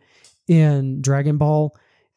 [0.46, 1.74] in Dragon Ball,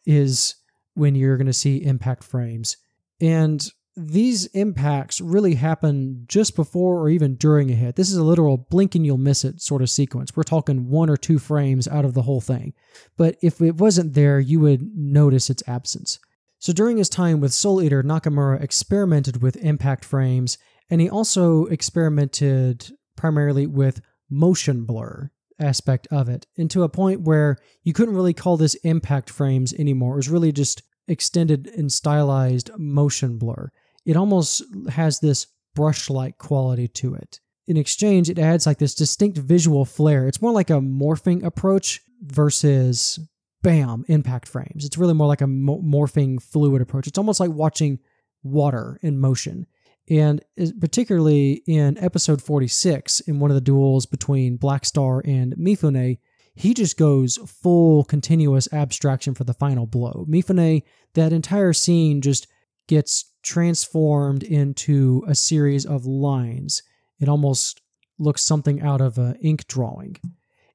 [0.07, 0.55] is
[0.95, 2.77] when you're going to see impact frames.
[3.21, 7.95] And these impacts really happen just before or even during a hit.
[7.95, 10.35] This is a literal blink and you'll miss it sort of sequence.
[10.35, 12.73] We're talking one or two frames out of the whole thing.
[13.17, 16.19] But if it wasn't there, you would notice its absence.
[16.59, 20.57] So during his time with Soul Eater, Nakamura experimented with impact frames,
[20.89, 27.21] and he also experimented primarily with motion blur aspect of it, and to a point
[27.21, 30.13] where you couldn't really call this impact frames anymore.
[30.13, 33.71] It was really just extended and stylized motion blur
[34.07, 37.41] it almost has this brush like quality to it.
[37.67, 40.27] In exchange, it adds like this distinct visual flair.
[40.27, 43.19] It's more like a morphing approach versus
[43.61, 44.85] bam, impact frames.
[44.85, 47.07] It's really more like a morphing fluid approach.
[47.07, 47.99] It's almost like watching
[48.43, 49.67] water in motion.
[50.09, 50.41] And
[50.79, 56.19] particularly in episode 46, in one of the duels between Black Star and Mifune,
[56.55, 60.25] he just goes full continuous abstraction for the final blow.
[60.29, 60.83] Mifune,
[61.13, 62.47] that entire scene just
[62.87, 66.81] gets transformed into a series of lines.
[67.19, 67.81] It almost
[68.17, 70.17] looks something out of an ink drawing.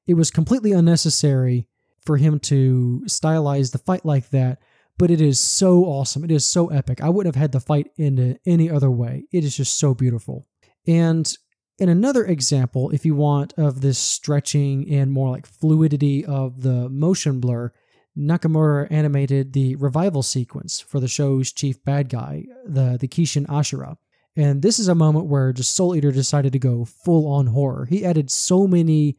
[0.05, 1.67] It was completely unnecessary
[2.05, 4.59] for him to stylize the fight like that,
[4.97, 6.23] but it is so awesome.
[6.23, 7.01] It is so epic.
[7.01, 9.25] I wouldn't have had the fight in any other way.
[9.31, 10.47] It is just so beautiful.
[10.87, 11.31] And
[11.79, 16.87] in another example, if you want of this stretching and more like fluidity of the
[16.89, 17.71] motion blur,
[18.17, 23.97] Nakamura animated the revival sequence for the show's chief bad guy, the, the Kishin Ashura.
[24.35, 27.85] And this is a moment where just Soul Eater decided to go full on horror.
[27.85, 29.17] He added so many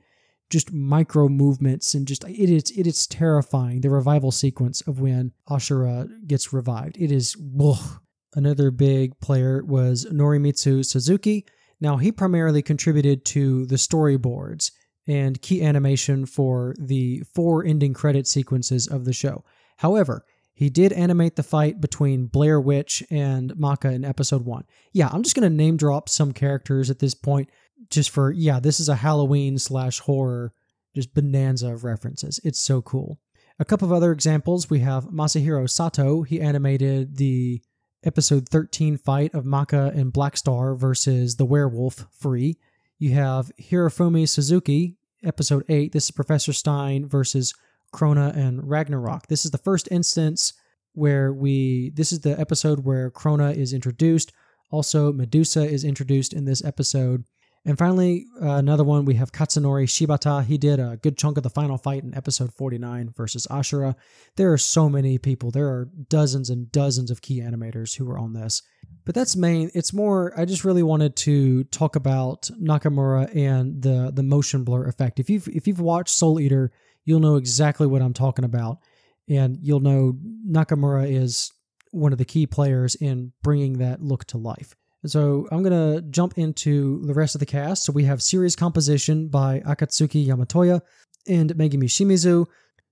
[0.50, 5.32] just micro movements and just it is it is terrifying the revival sequence of when
[5.48, 6.96] Ashura gets revived.
[6.98, 8.00] It is ugh.
[8.34, 11.46] another big player was Norimitsu Suzuki.
[11.80, 14.70] Now he primarily contributed to the storyboards
[15.06, 19.44] and key animation for the four ending credit sequences of the show.
[19.78, 20.24] However,
[20.54, 24.64] he did animate the fight between Blair Witch and Maka in episode one.
[24.92, 27.50] Yeah, I'm just going to name drop some characters at this point,
[27.90, 30.52] just for, yeah, this is a Halloween slash horror,
[30.94, 32.40] just bonanza of references.
[32.44, 33.18] It's so cool.
[33.58, 36.22] A couple of other examples we have Masahiro Sato.
[36.22, 37.62] He animated the
[38.04, 42.58] episode 13 fight of Maka and Black Star versus the werewolf Free.
[42.98, 45.92] You have Hirofumi Suzuki, episode 8.
[45.92, 47.54] This is Professor Stein versus
[47.92, 49.28] Krona and Ragnarok.
[49.28, 50.52] This is the first instance
[50.94, 54.32] where we, this is the episode where Krona is introduced.
[54.70, 57.24] Also, Medusa is introduced in this episode.
[57.66, 60.44] And finally, uh, another one, we have Katsunori Shibata.
[60.44, 63.94] He did a good chunk of the final fight in episode 49 versus Ashura.
[64.36, 65.50] There are so many people.
[65.50, 68.60] There are dozens and dozens of key animators who were on this.
[69.06, 69.70] But that's main.
[69.72, 74.86] It's more, I just really wanted to talk about Nakamura and the, the motion blur
[74.86, 75.18] effect.
[75.18, 76.70] If you've, if you've watched Soul Eater,
[77.06, 78.78] you'll know exactly what I'm talking about.
[79.26, 81.50] And you'll know Nakamura is
[81.92, 84.74] one of the key players in bringing that look to life.
[85.06, 87.84] So I'm going to jump into the rest of the cast.
[87.84, 90.80] So we have series composition by Akatsuki Yamatoya
[91.28, 92.46] and Megumi Shimizu.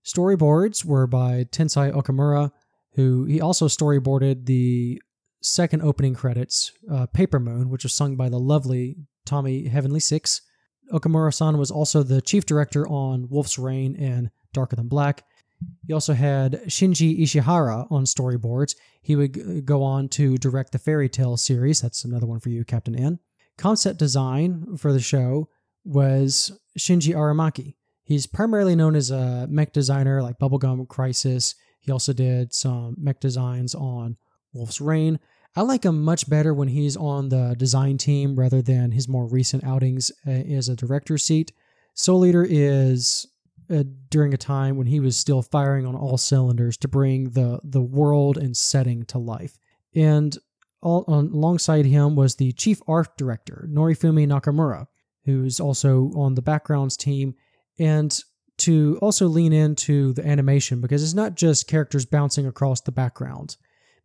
[0.04, 2.50] Storyboards were by Tensai Okamura,
[2.94, 5.00] who he also storyboarded the
[5.42, 10.42] second opening credits, uh, Paper Moon, which was sung by the lovely Tommy Heavenly Six.
[10.92, 15.24] Okamura san was also the chief director on Wolf's Rain and Darker Than Black.
[15.86, 18.74] He also had Shinji Ishihara on storyboards.
[19.00, 21.80] He would go on to direct the Fairy Tail series.
[21.80, 23.18] That's another one for you, Captain N.
[23.58, 25.48] Concept design for the show
[25.84, 27.74] was Shinji Aramaki.
[28.04, 31.54] He's primarily known as a mech designer like Bubblegum Crisis.
[31.80, 34.16] He also did some mech designs on
[34.52, 35.18] Wolf's Rain.
[35.54, 39.26] I like him much better when he's on the design team rather than his more
[39.26, 41.52] recent outings uh, as a director seat.
[41.94, 43.26] Soul Eater is
[43.72, 47.60] uh, during a time when he was still firing on all cylinders to bring the
[47.64, 49.58] the world and setting to life.
[49.94, 50.36] And
[50.82, 54.86] all, on, alongside him was the chief art director Norifumi Nakamura,
[55.24, 57.34] who's also on the backgrounds team,
[57.78, 58.18] and
[58.58, 63.56] to also lean into the animation because it's not just characters bouncing across the background.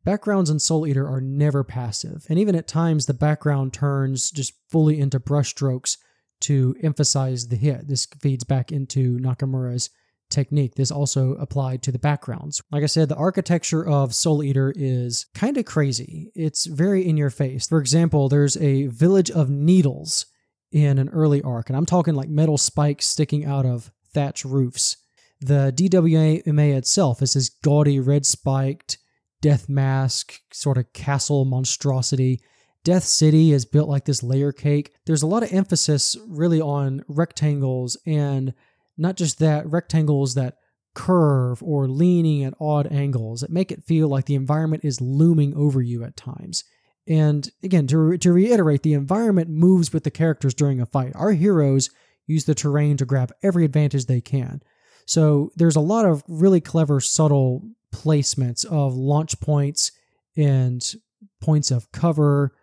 [0.04, 4.54] Backgrounds in Soul Eater are never passive, and even at times the background turns just
[4.70, 5.98] fully into brushstrokes
[6.42, 7.88] to emphasize the hit.
[7.88, 9.90] This feeds back into Nakamura's
[10.30, 10.76] technique.
[10.76, 12.62] This also applied to the backgrounds.
[12.72, 16.32] Like I said, the architecture of Soul Eater is kind of crazy.
[16.36, 17.68] It's very in your face.
[17.68, 20.26] For example, there's a village of needles
[20.72, 24.98] in an early arc, and I'm talking like metal spikes sticking out of thatch roofs.
[25.40, 28.98] The DWMA itself is this gaudy red spiked
[29.42, 32.42] death mask sort of castle monstrosity
[32.88, 34.94] Death City is built like this layer cake.
[35.06, 38.54] There's a lot of emphasis really on rectangles and
[38.98, 40.56] not just that, rectangles that
[40.94, 45.54] curve or leaning at odd angles that make it feel like the environment is looming
[45.54, 46.64] over you at times.
[47.06, 51.12] And again, to, to reiterate, the environment moves with the characters during a fight.
[51.14, 51.90] Our heroes
[52.26, 54.62] use the terrain to grab every advantage they can.
[55.06, 57.64] So there's a lot of really clever, subtle
[57.94, 59.92] placements of launch points
[60.38, 60.82] and
[61.42, 62.54] points of cover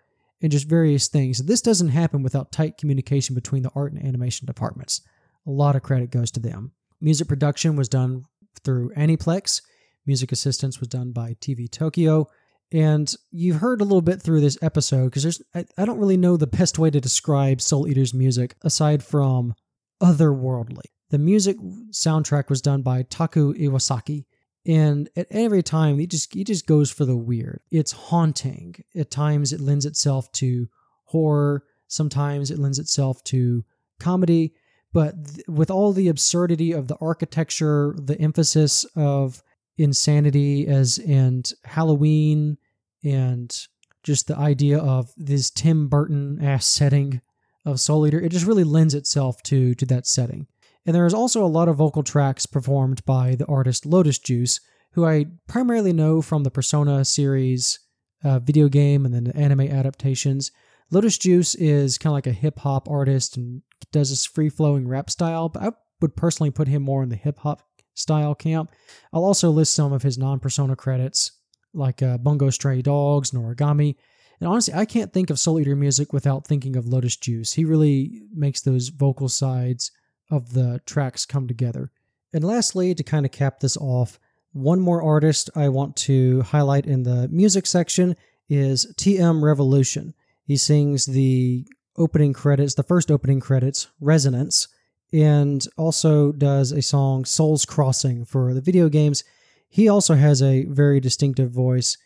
[0.45, 1.39] and just various things.
[1.39, 5.01] This doesn't happen without tight communication between the art and animation departments.
[5.47, 6.73] A lot of credit goes to them.
[7.01, 8.25] Music production was done
[8.63, 9.63] through Aniplex.
[10.05, 12.29] Music assistance was done by TV Tokyo.
[12.71, 16.19] And you've heard a little bit through this episode because there's I, I don't really
[16.19, 19.55] know the best way to describe Soul Eater's music aside from
[20.03, 20.91] otherworldly.
[21.09, 21.57] The music
[21.91, 24.27] soundtrack was done by Taku Iwasaki,
[24.67, 27.61] and at every time he just he just goes for the weird.
[27.71, 28.77] It's haunting.
[28.97, 30.69] At times it lends itself to
[31.05, 31.65] horror.
[31.87, 33.65] Sometimes it lends itself to
[34.01, 34.55] comedy.
[34.93, 39.43] But th- with all the absurdity of the architecture, the emphasis of
[39.77, 42.57] insanity as and Halloween
[43.03, 43.67] and
[44.03, 47.21] just the idea of this Tim Burton ass setting
[47.67, 50.47] of Soul Eater, it just really lends itself to to that setting.
[50.87, 54.61] And there is also a lot of vocal tracks performed by the artist Lotus Juice,
[54.93, 57.79] who I primarily know from the Persona series
[58.23, 60.51] uh, video game and then the anime adaptations.
[60.91, 63.63] Lotus Juice is kind of like a hip hop artist and
[63.93, 67.17] does this free flowing rap style, but I would personally put him more in the
[67.17, 67.63] hip hop
[67.95, 68.71] style camp.
[69.13, 71.33] I'll also list some of his non Persona credits,
[71.73, 73.97] like uh, Bungo Stray Dogs, Noragami.
[74.41, 77.53] And honestly, I can't think of Soul Eater music without thinking of Lotus Juice.
[77.53, 79.91] He really makes those vocal sides
[80.31, 81.91] of the tracks come together.
[82.33, 84.19] And lastly, to kind of cap this off,
[84.53, 88.17] one more artist I want to highlight in the music section
[88.49, 90.15] is TM Revolution.
[90.45, 91.67] He sings the
[91.97, 94.69] opening credits, the first opening credits, Resonance,
[95.13, 99.25] and also does a song Souls Crossing for the video games.
[99.69, 101.97] He also has a very distinctive voice.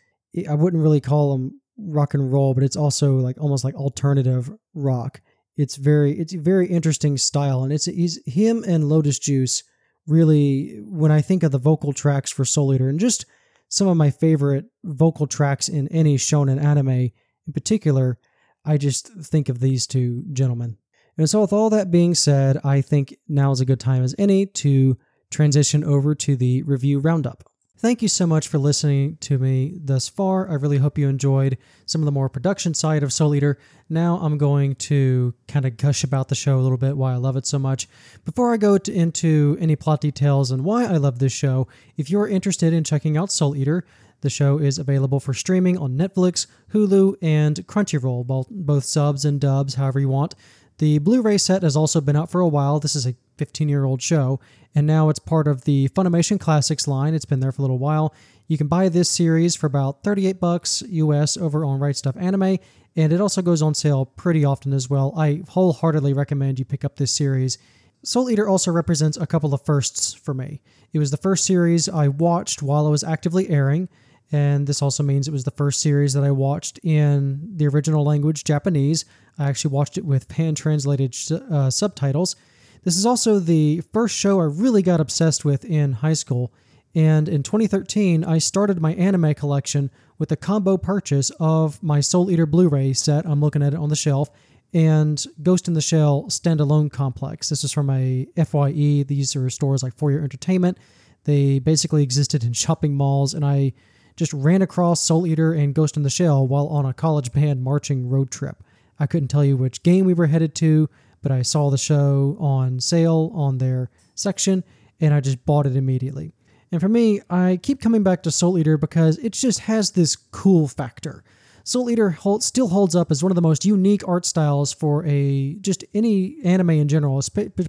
[0.49, 4.51] I wouldn't really call him rock and roll, but it's also like almost like alternative
[4.75, 5.21] rock.
[5.59, 9.65] It's very it's a very interesting style, and it's he's him and Lotus Juice
[10.07, 13.27] really when I think of the vocal tracks for Soul Eater and just
[13.69, 18.19] some of my favorite vocal tracks in any shonen anime in particular,
[18.65, 20.79] I just think of these two gentlemen.
[21.17, 24.15] And so, with all that being said, I think now is a good time as
[24.19, 24.97] any to
[25.31, 27.48] transition over to the review roundup.
[27.81, 30.51] Thank you so much for listening to me thus far.
[30.51, 33.57] I really hope you enjoyed some of the more production side of Soul Eater.
[33.89, 37.19] Now I'm going to kind of gush about the show a little bit, why I
[37.19, 37.87] love it so much.
[38.25, 42.11] Before I go to, into any plot details and why I love this show, if
[42.11, 43.85] you're interested in checking out Soul Eater,
[44.23, 49.75] the show is available for streaming on Netflix, Hulu, and Crunchyroll, both, subs and dubs,
[49.75, 50.35] however you want.
[50.79, 52.81] The Blu ray set has also been out for a while.
[52.81, 54.41] This is a 15 year old show,
[54.75, 57.15] and now it's part of the Funimation Classics line.
[57.15, 58.15] It's been there for a little while.
[58.49, 62.59] You can buy this series for about 38 bucks US over on Right Stuf Anime,
[62.97, 65.15] and it also goes on sale pretty often as well.
[65.17, 67.59] I wholeheartedly recommend you pick up this series.
[68.05, 70.61] Soul Eater also represents a couple of firsts for me.
[70.93, 73.89] It was the first series I watched while it was actively airing,
[74.31, 78.05] and this also means it was the first series that I watched in the original
[78.05, 79.05] language, Japanese.
[79.39, 81.15] I actually watched it with pan translated
[81.51, 82.37] uh, subtitles.
[82.85, 86.53] This is also the first show I really got obsessed with in high school.
[86.95, 92.31] And in 2013, I started my anime collection with a combo purchase of my Soul
[92.31, 93.27] Eater Blu ray set.
[93.27, 94.31] I'm looking at it on the shelf.
[94.75, 97.49] And Ghost in the Shell standalone complex.
[97.49, 99.05] This is from a FYE.
[99.05, 100.79] These are stores like For Your Entertainment.
[101.25, 103.73] They basically existed in shopping malls, and I
[104.17, 107.63] just ran across Soul Eater and Ghost in the Shell while on a college band
[107.63, 108.63] marching road trip.
[108.99, 110.91] I couldn't tell you which game we were headed to,
[111.23, 114.65] but I saw the show on sale on their section
[115.01, 116.33] and I just bought it immediately.
[116.71, 120.17] And for me, I keep coming back to Soul Eater because it just has this
[120.17, 121.25] cool factor.
[121.65, 125.05] Soul Eater hold, still holds up as one of the most unique art styles for
[125.07, 127.23] a just any anime in general,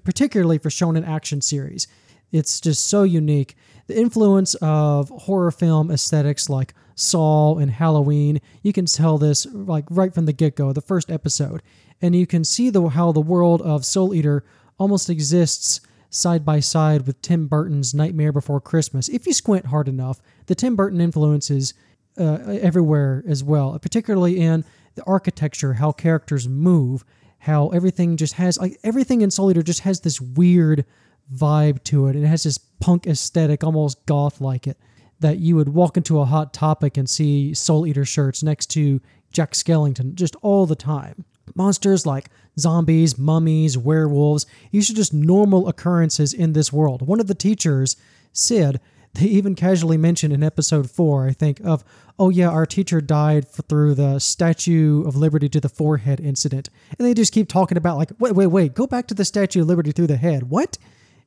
[0.04, 1.88] particularly for shonen action series.
[2.32, 3.56] It's just so unique.
[3.88, 9.86] The influence of horror film aesthetics like Saw and Halloween, you can tell this like
[9.90, 11.64] right from the get-go, the first episode.
[12.02, 14.44] And you can see the how the world of Soul Eater
[14.78, 19.08] almost exists side by side with Tim Burton's Nightmare Before Christmas.
[19.08, 21.74] If you squint hard enough, the Tim Burton influence is
[22.18, 24.66] uh, everywhere as well, particularly in
[24.96, 27.06] the architecture, how characters move,
[27.40, 30.84] how everything just has like everything in Soul Eater just has this weird
[31.34, 32.18] vibe to it.
[32.18, 34.78] It has this punk aesthetic, almost goth like it,
[35.20, 39.02] that you would walk into a Hot Topic and see Soul Eater shirts next to
[39.32, 41.26] Jack Skellington just all the time.
[41.56, 42.30] Monsters like
[42.60, 44.46] zombies, mummies, werewolves.
[44.72, 47.02] These are just normal occurrences in this world.
[47.02, 47.96] One of the teachers,
[48.34, 48.80] Sid,
[49.16, 51.84] they even casually mentioned in episode four, I think, of,
[52.20, 56.70] oh yeah, our teacher died through the Statue of Liberty to the forehead incident.
[56.98, 59.62] And they just keep talking about, like, wait, wait, wait, go back to the Statue
[59.62, 60.50] of Liberty through the head.
[60.50, 60.78] What?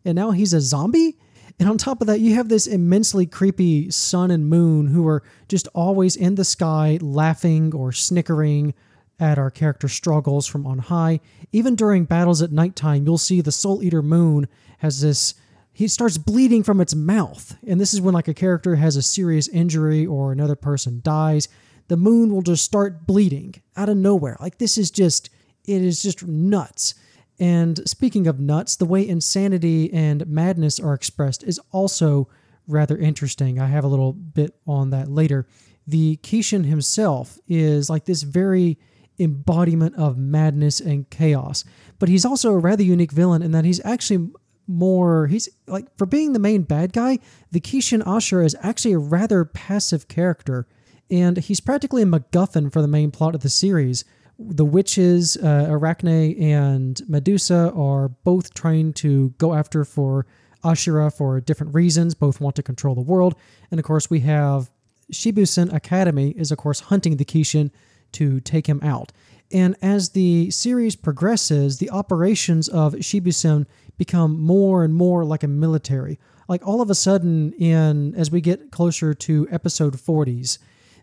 [0.04, 1.18] And now he's a zombie?
[1.58, 5.22] And on top of that, you have this immensely creepy sun and moon who are
[5.48, 8.74] just always in the sky laughing or snickering
[9.20, 11.20] at our character struggles from on high.
[11.52, 14.48] Even during battles at nighttime, you'll see the Soul Eater moon
[14.78, 15.34] has this
[15.74, 17.56] he starts bleeding from its mouth.
[17.66, 21.48] And this is when like a character has a serious injury or another person dies,
[21.88, 24.36] the moon will just start bleeding out of nowhere.
[24.40, 25.30] Like this is just
[25.66, 26.94] it is just nuts.
[27.40, 32.28] And speaking of nuts, the way insanity and madness are expressed is also
[32.66, 33.58] rather interesting.
[33.58, 35.46] I have a little bit on that later.
[35.86, 38.78] The Kishin himself is like this very
[39.18, 41.64] embodiment of madness and chaos,
[41.98, 44.30] but he's also a rather unique villain in that he's actually
[44.68, 47.18] more he's like for being the main bad guy
[47.50, 50.68] the kishin ashura is actually a rather passive character
[51.10, 54.04] and he's practically a macguffin for the main plot of the series
[54.38, 60.26] the witches uh, arachne and medusa are both trying to go after for
[60.64, 63.34] ashura for different reasons both want to control the world
[63.70, 64.70] and of course we have
[65.12, 67.70] shibusen academy is of course hunting the kishin
[68.10, 69.12] to take him out
[69.52, 73.66] and as the series progresses, the operations of Shibusen
[73.98, 76.18] become more and more like a military.
[76.48, 80.58] Like all of a sudden, in as we get closer to episode 40s,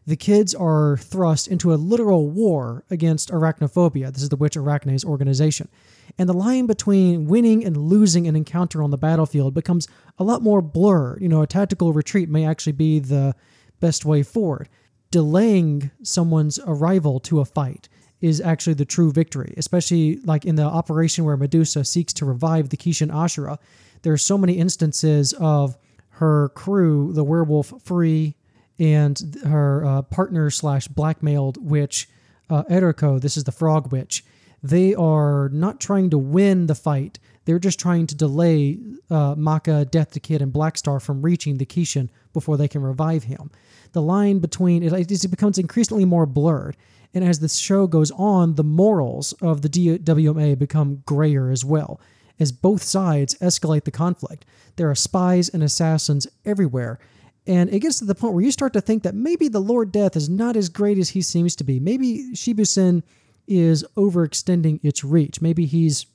[0.10, 4.12] the kids are thrust into a literal war against arachnophobia.
[4.12, 5.70] This is the Witch Arachne's organization.
[6.18, 9.88] And the line between winning and losing an encounter on the battlefield becomes
[10.18, 11.22] a lot more blurred.
[11.22, 13.36] You know, a tactical retreat may actually be the
[13.80, 14.68] best way forward.
[15.12, 17.88] Delaying someone's arrival to a fight
[18.20, 22.70] is actually the true victory, especially like in the operation where Medusa seeks to revive
[22.70, 23.60] the Kishin Ashura.
[24.02, 25.78] There are so many instances of
[26.14, 28.36] her crew, the werewolf Free,
[28.80, 32.08] and her uh, partner slash blackmailed witch,
[32.50, 34.24] uh, Eruka, this is the frog witch.
[34.64, 37.20] They are not trying to win the fight.
[37.46, 38.80] They're just trying to delay
[39.10, 43.24] uh, Maka, Death the Kid, and Blackstar from reaching the Kishin before they can revive
[43.24, 43.52] him.
[43.94, 46.78] The line between it, it becomes increasingly more blurred.
[47.14, 52.00] And as the show goes on, the morals of the DWMA become grayer as well,
[52.40, 54.46] as both sides escalate the conflict.
[54.76, 57.00] There are spies and assassins everywhere.
[57.48, 59.92] And it gets to the point where you start to think that maybe the Lord
[59.92, 61.80] Death is not as great as he seems to be.
[61.80, 63.04] Maybe Shibusen
[63.48, 65.42] is overextending its reach.
[65.42, 66.06] Maybe he's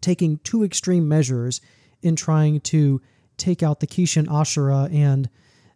[0.00, 1.60] taking too extreme measures
[2.02, 3.00] in trying to
[3.36, 5.28] take out the Kishin Ashura and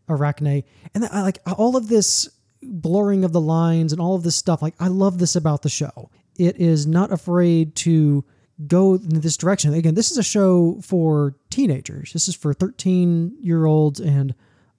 [0.09, 0.63] Arachne.
[0.95, 2.29] And that, like all of this
[2.63, 4.63] blurring of the lines and all of this stuff.
[4.63, 6.11] Like, I love this about the show.
[6.39, 8.25] It is not afraid to
[8.67, 9.75] go in this direction.
[9.75, 12.13] Again, this is a show for teenagers.
[12.13, 14.35] This is for 13 year olds and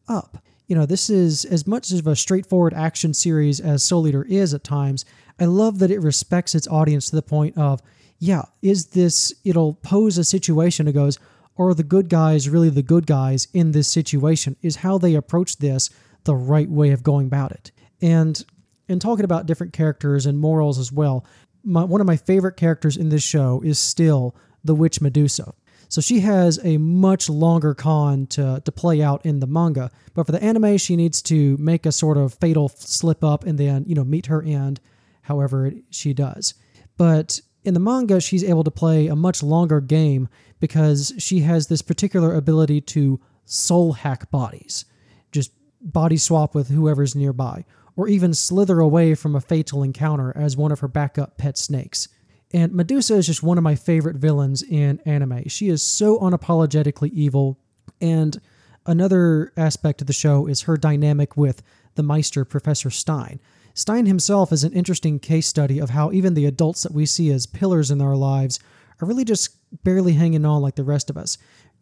[0.09, 0.43] up.
[0.67, 4.53] You know, this is as much of a straightforward action series as Soul Eater is
[4.53, 5.05] at times.
[5.39, 7.81] I love that it respects its audience to the point of,
[8.19, 11.17] yeah, is this, it'll pose a situation that goes,
[11.57, 14.55] are the good guys really the good guys in this situation?
[14.61, 15.89] Is how they approach this
[16.23, 17.71] the right way of going about it.
[18.01, 18.43] And
[18.87, 21.25] in talking about different characters and morals as well,
[21.63, 25.53] my, one of my favorite characters in this show is still the witch Medusa.
[25.89, 30.25] So she has a much longer con to, to play out in the manga, but
[30.25, 33.83] for the anime, she needs to make a sort of fatal slip up and then,
[33.87, 34.79] you know, meet her end
[35.23, 36.53] however she does.
[36.95, 40.29] But in the manga, she's able to play a much longer game
[40.59, 44.85] because she has this particular ability to soul hack bodies
[45.31, 45.51] just
[45.81, 50.71] body swap with whoever's nearby, or even slither away from a fatal encounter as one
[50.71, 52.07] of her backup pet snakes.
[52.53, 55.47] And Medusa is just one of my favorite villains in anime.
[55.47, 57.59] She is so unapologetically evil.
[58.01, 58.41] And
[58.85, 61.61] another aspect of the show is her dynamic with
[61.95, 63.39] the Meister, Professor Stein.
[63.75, 67.31] Stein himself is an interesting case study of how even the adults that we see
[67.31, 68.59] as pillars in our lives
[68.99, 71.37] are really just barely hanging on like the rest of us.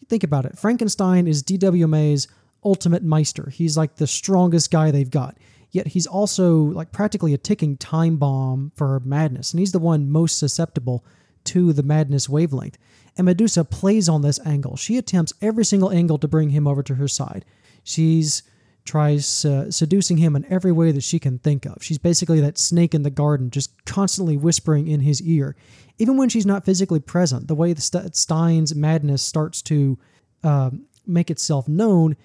[0.09, 2.27] Think about it Frankenstein is DWMA's
[2.63, 3.49] ultimate Meister.
[3.49, 5.37] He's like the strongest guy they've got.
[5.71, 10.09] Yet he's also like practically a ticking time bomb for madness, and he's the one
[10.09, 11.05] most susceptible
[11.45, 12.77] to the madness wavelength.
[13.17, 14.75] And Medusa plays on this angle.
[14.75, 17.45] She attempts every single angle to bring him over to her side.
[17.83, 18.43] She's
[18.87, 21.83] tries uh, seducing him in every way that she can think of.
[21.83, 25.55] She's basically that snake in the garden, just constantly whispering in his ear.
[25.99, 29.99] Even when she's not physically present, the way the St- Stein's madness starts to
[30.43, 30.71] uh,
[31.05, 32.15] make itself known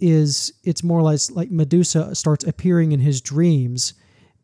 [0.00, 3.94] is it's more or less like Medusa starts appearing in his dreams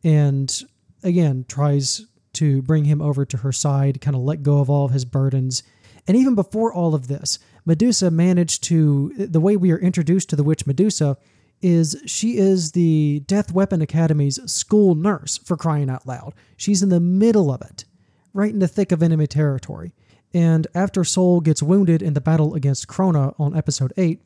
[0.04, 0.62] and
[1.02, 2.06] again tries
[2.36, 5.04] to bring him over to her side, kind of let go of all of his
[5.04, 5.62] burdens.
[6.06, 10.36] And even before all of this, Medusa managed to, the way we are introduced to
[10.36, 11.16] the witch Medusa
[11.62, 16.34] is she is the Death Weapon Academy's school nurse for crying out loud.
[16.56, 17.86] She's in the middle of it,
[18.34, 19.94] right in the thick of enemy territory.
[20.34, 24.20] And after Soul gets wounded in the battle against Krona on episode 8,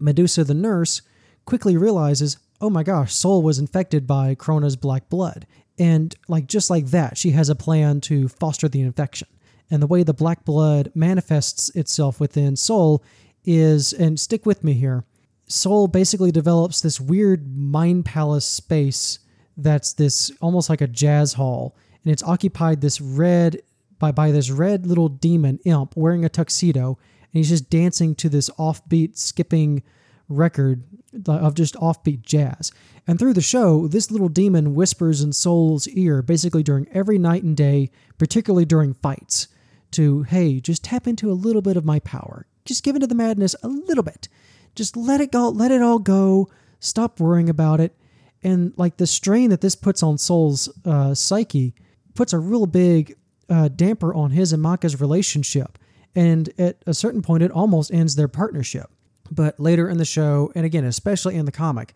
[0.00, 1.02] Medusa the nurse
[1.44, 5.46] quickly realizes, oh my gosh, Soul was infected by Krona's black blood.
[5.78, 9.28] And like just like that, she has a plan to foster the infection.
[9.70, 13.02] And the way the black blood manifests itself within Soul
[13.44, 15.04] is, and stick with me here,
[15.46, 19.18] Soul basically develops this weird mind palace space
[19.56, 21.76] that's this almost like a jazz hall.
[22.04, 23.60] And it's occupied this red
[23.98, 26.98] by by this red little demon imp wearing a tuxedo,
[27.32, 29.82] and he's just dancing to this offbeat skipping
[30.28, 30.84] record
[31.26, 32.72] of just offbeat jazz.
[33.06, 37.42] And through the show, this little demon whispers in Soul's ear basically during every night
[37.42, 39.48] and day, particularly during fights,
[39.92, 42.46] to, hey, just tap into a little bit of my power.
[42.64, 44.28] Just give into the madness a little bit.
[44.74, 46.48] Just let it go, let it all go.
[46.80, 47.96] Stop worrying about it.
[48.42, 51.74] And like the strain that this puts on Soul's uh, psyche
[52.14, 53.16] puts a real big
[53.48, 55.78] uh, damper on his and Maka's relationship.
[56.14, 58.90] And at a certain point, it almost ends their partnership.
[59.30, 61.94] But later in the show, and again, especially in the comic,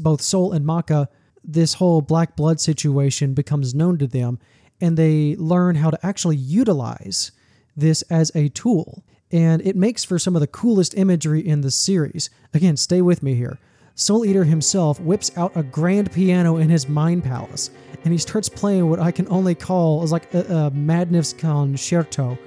[0.00, 1.08] both Soul and Maka,
[1.44, 4.38] this whole black blood situation becomes known to them,
[4.80, 7.32] and they learn how to actually utilize
[7.76, 9.04] this as a tool.
[9.30, 12.30] And it makes for some of the coolest imagery in the series.
[12.52, 13.58] Again, stay with me here.
[13.94, 17.70] Soul Eater himself whips out a grand piano in his mind palace,
[18.04, 22.38] and he starts playing what I can only call as like a, a Madness concerto,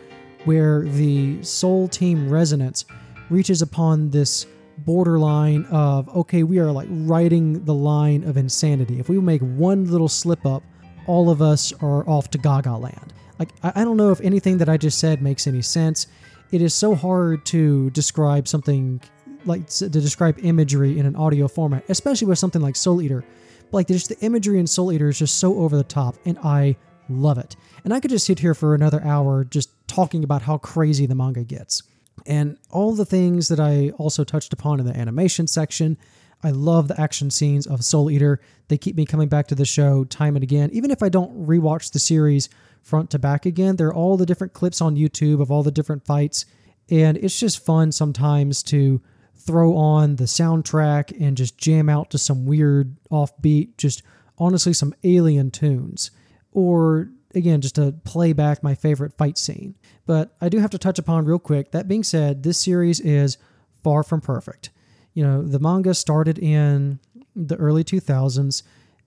[0.45, 2.85] where the Soul Team resonance
[3.29, 4.45] reaches upon this
[4.79, 8.99] borderline of okay, we are like riding the line of insanity.
[8.99, 10.63] If we make one little slip up,
[11.07, 13.13] all of us are off to Gaga land.
[13.39, 16.07] Like I, don't know if anything that I just said makes any sense.
[16.51, 19.01] It is so hard to describe something
[19.45, 23.25] like to describe imagery in an audio format, especially with something like Soul Eater.
[23.71, 26.77] Like just the imagery in Soul Eater is just so over the top, and I
[27.09, 27.55] love it.
[27.83, 31.15] And I could just sit here for another hour just talking about how crazy the
[31.15, 31.83] manga gets
[32.25, 35.97] and all the things that I also touched upon in the animation section.
[36.43, 38.39] I love the action scenes of Soul Eater.
[38.67, 40.69] They keep me coming back to the show time and again.
[40.73, 42.49] Even if I don't rewatch the series
[42.81, 45.71] front to back again, there are all the different clips on YouTube of all the
[45.71, 46.45] different fights.
[46.89, 49.01] And it's just fun sometimes to
[49.35, 54.03] throw on the soundtrack and just jam out to some weird offbeat, just
[54.37, 56.11] honestly some alien tunes.
[56.55, 59.75] Or again, just to play back my favorite fight scene.
[60.05, 61.71] But I do have to touch upon real quick.
[61.71, 63.37] That being said, this series is
[63.83, 64.69] far from perfect.
[65.13, 66.99] You know, the manga started in
[67.35, 68.63] the early 2000s,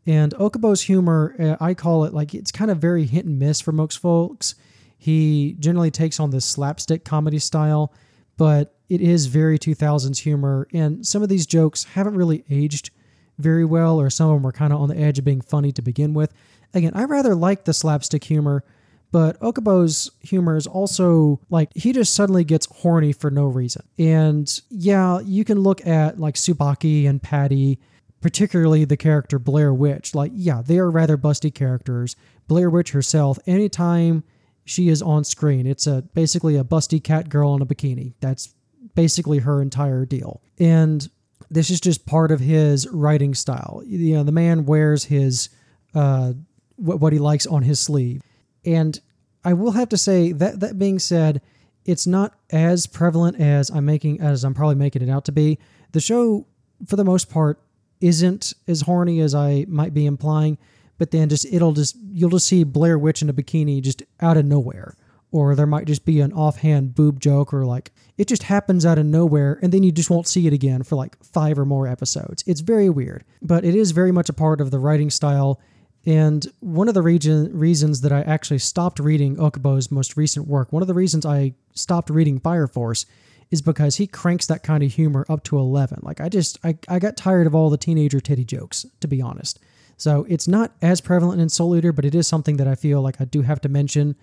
[0.07, 3.61] and Ohkubo's humor, uh, I call it like it's kind of very hit and miss
[3.61, 4.55] for most folks.
[4.99, 7.93] He generally takes on this slapstick comedy style,
[8.37, 12.91] but it is very 2000s humor, and some of these jokes haven't really aged
[13.39, 15.73] very well, or some of them were kind of on the edge of being funny
[15.73, 16.33] to begin with.
[16.75, 18.65] Again, I rather like the slapstick humor,
[19.11, 23.83] but Ohkubo's humor is also like he just suddenly gets horny for no reason.
[23.99, 27.79] And yeah, you can look at like Tsubaki and Patty,
[28.21, 30.15] particularly the character Blair Witch.
[30.15, 32.17] Like, yeah, they are rather busty characters.
[32.49, 34.25] Blair Witch herself, anytime
[34.65, 38.13] she is on screen, it's a basically a busty cat girl in a bikini.
[38.21, 38.55] That's
[38.95, 40.43] basically her entire deal.
[40.59, 41.09] And
[41.51, 43.83] this is just part of his writing style.
[43.87, 45.49] You know, the man wears his
[45.95, 46.35] uh,
[46.79, 48.23] what, what he likes on his sleeve.
[48.65, 48.99] And
[49.45, 51.41] I will have to say that that being said,
[51.85, 55.59] it's not as prevalent as I'm making as I'm probably making it out to be.
[55.93, 56.47] The show,
[56.87, 57.61] for the most part,
[58.01, 60.59] isn't as horny as I might be implying,
[60.99, 64.37] but then just it'll just you'll just see Blair Witch in a bikini just out
[64.37, 64.97] of nowhere.
[65.31, 68.99] Or there might just be an offhand boob joke, or like it just happens out
[68.99, 71.87] of nowhere, and then you just won't see it again for like five or more
[71.87, 72.43] episodes.
[72.47, 75.61] It's very weird, but it is very much a part of the writing style
[76.09, 80.73] and one of the region, reasons that I actually stopped reading Ohkubo's most recent work,
[80.73, 83.05] one of the reasons I stopped reading Fire Force
[83.51, 85.99] is because he cranks that kind of humor up to 11.
[86.01, 89.21] Like, I just, I, I got tired of all the teenager titty jokes, to be
[89.21, 89.59] honest.
[89.99, 93.03] So it's not as prevalent in Soul Eater, but it is something that I feel
[93.03, 94.17] like I do have to mention.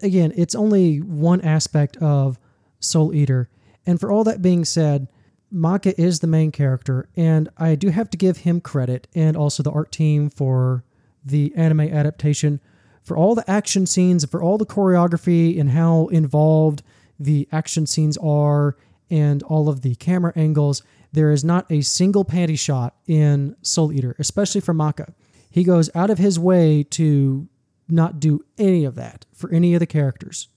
[0.00, 2.38] Again, it's only one aspect of
[2.78, 3.48] Soul Eater.
[3.84, 5.08] And for all that being said,
[5.50, 9.64] Maka is the main character, and I do have to give him credit and also
[9.64, 10.84] the art team for
[11.24, 12.60] the anime adaptation
[13.02, 16.82] for all the action scenes, for all the choreography and how involved
[17.18, 18.76] the action scenes are
[19.10, 20.82] and all of the camera angles.
[21.12, 25.12] There is not a single panty shot in Soul Eater, especially for Maka.
[25.50, 27.48] He goes out of his way to
[27.88, 30.48] not do any of that for any of the characters.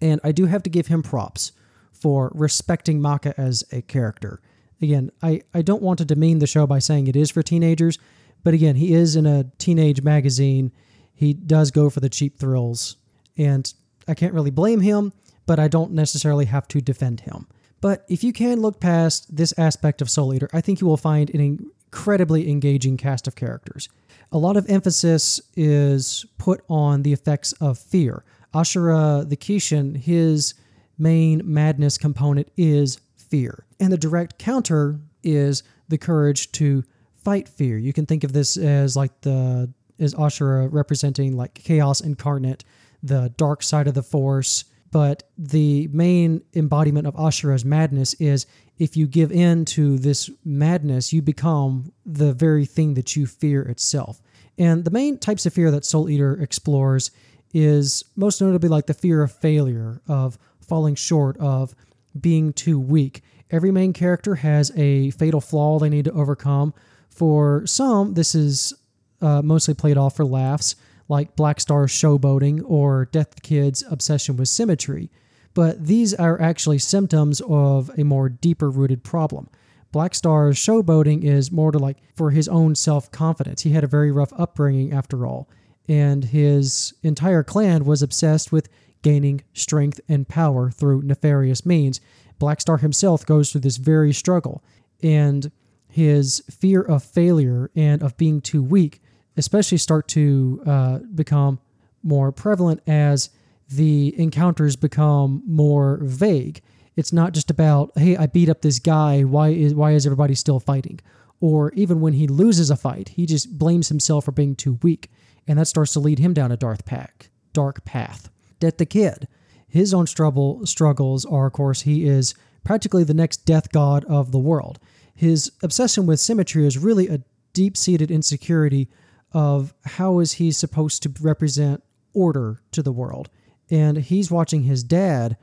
[0.00, 1.52] And I do have to give him props
[1.92, 4.40] for respecting Maka as a character.
[4.80, 7.98] Again, I, I don't want to demean the show by saying it is for teenagers,
[8.44, 10.70] but again, he is in a teenage magazine.
[11.14, 12.96] He does go for the cheap thrills,
[13.36, 13.72] and
[14.06, 15.12] I can't really blame him,
[15.46, 17.48] but I don't necessarily have to defend him.
[17.80, 20.96] But if you can look past this aspect of Soul Eater, I think you will
[20.96, 23.88] find an incredibly engaging cast of characters.
[24.32, 28.24] A lot of emphasis is put on the effects of fear.
[28.54, 30.54] Ashura the Kishin, his
[30.98, 33.64] main madness component is fear.
[33.80, 36.84] And the direct counter is the courage to
[37.24, 37.78] fight fear.
[37.78, 42.64] You can think of this as like the as Ashura uh, representing like chaos incarnate,
[43.02, 44.64] the dark side of the force.
[44.90, 48.46] But the main embodiment of Ashura's madness is
[48.78, 53.62] if you give in to this madness, you become the very thing that you fear
[53.62, 54.20] itself.
[54.56, 57.10] And the main types of fear that Soul Eater explores
[57.52, 61.74] is most notably like the fear of failure, of falling short, of
[62.20, 63.22] being too weak.
[63.50, 66.74] Every main character has a fatal flaw they need to overcome.
[67.14, 68.74] For some, this is
[69.22, 70.74] uh, mostly played off for laughs,
[71.08, 75.10] like Black Star's showboating or Death Kid's obsession with symmetry.
[75.54, 79.48] But these are actually symptoms of a more deeper rooted problem.
[79.92, 83.62] Black Star's showboating is more to like for his own self confidence.
[83.62, 85.48] He had a very rough upbringing after all,
[85.88, 88.68] and his entire clan was obsessed with
[89.02, 92.00] gaining strength and power through nefarious means.
[92.40, 94.64] Black Star himself goes through this very struggle,
[95.00, 95.52] and
[95.94, 99.00] his fear of failure and of being too weak,
[99.36, 101.60] especially, start to uh, become
[102.02, 103.30] more prevalent as
[103.68, 106.60] the encounters become more vague.
[106.96, 109.22] It's not just about, hey, I beat up this guy.
[109.22, 110.98] Why is why is everybody still fighting?
[111.40, 115.12] Or even when he loses a fight, he just blames himself for being too weak,
[115.46, 117.28] and that starts to lead him down a dark path.
[117.52, 118.30] Dark path.
[118.58, 119.28] Death the Kid,
[119.68, 122.34] his own struggle struggles are, of course, he is
[122.64, 124.80] practically the next death god of the world.
[125.14, 127.22] His obsession with symmetry is really a
[127.52, 128.88] deep-seated insecurity
[129.32, 131.82] of how is he supposed to represent
[132.12, 133.30] order to the world.
[133.70, 135.36] And he's watching his dad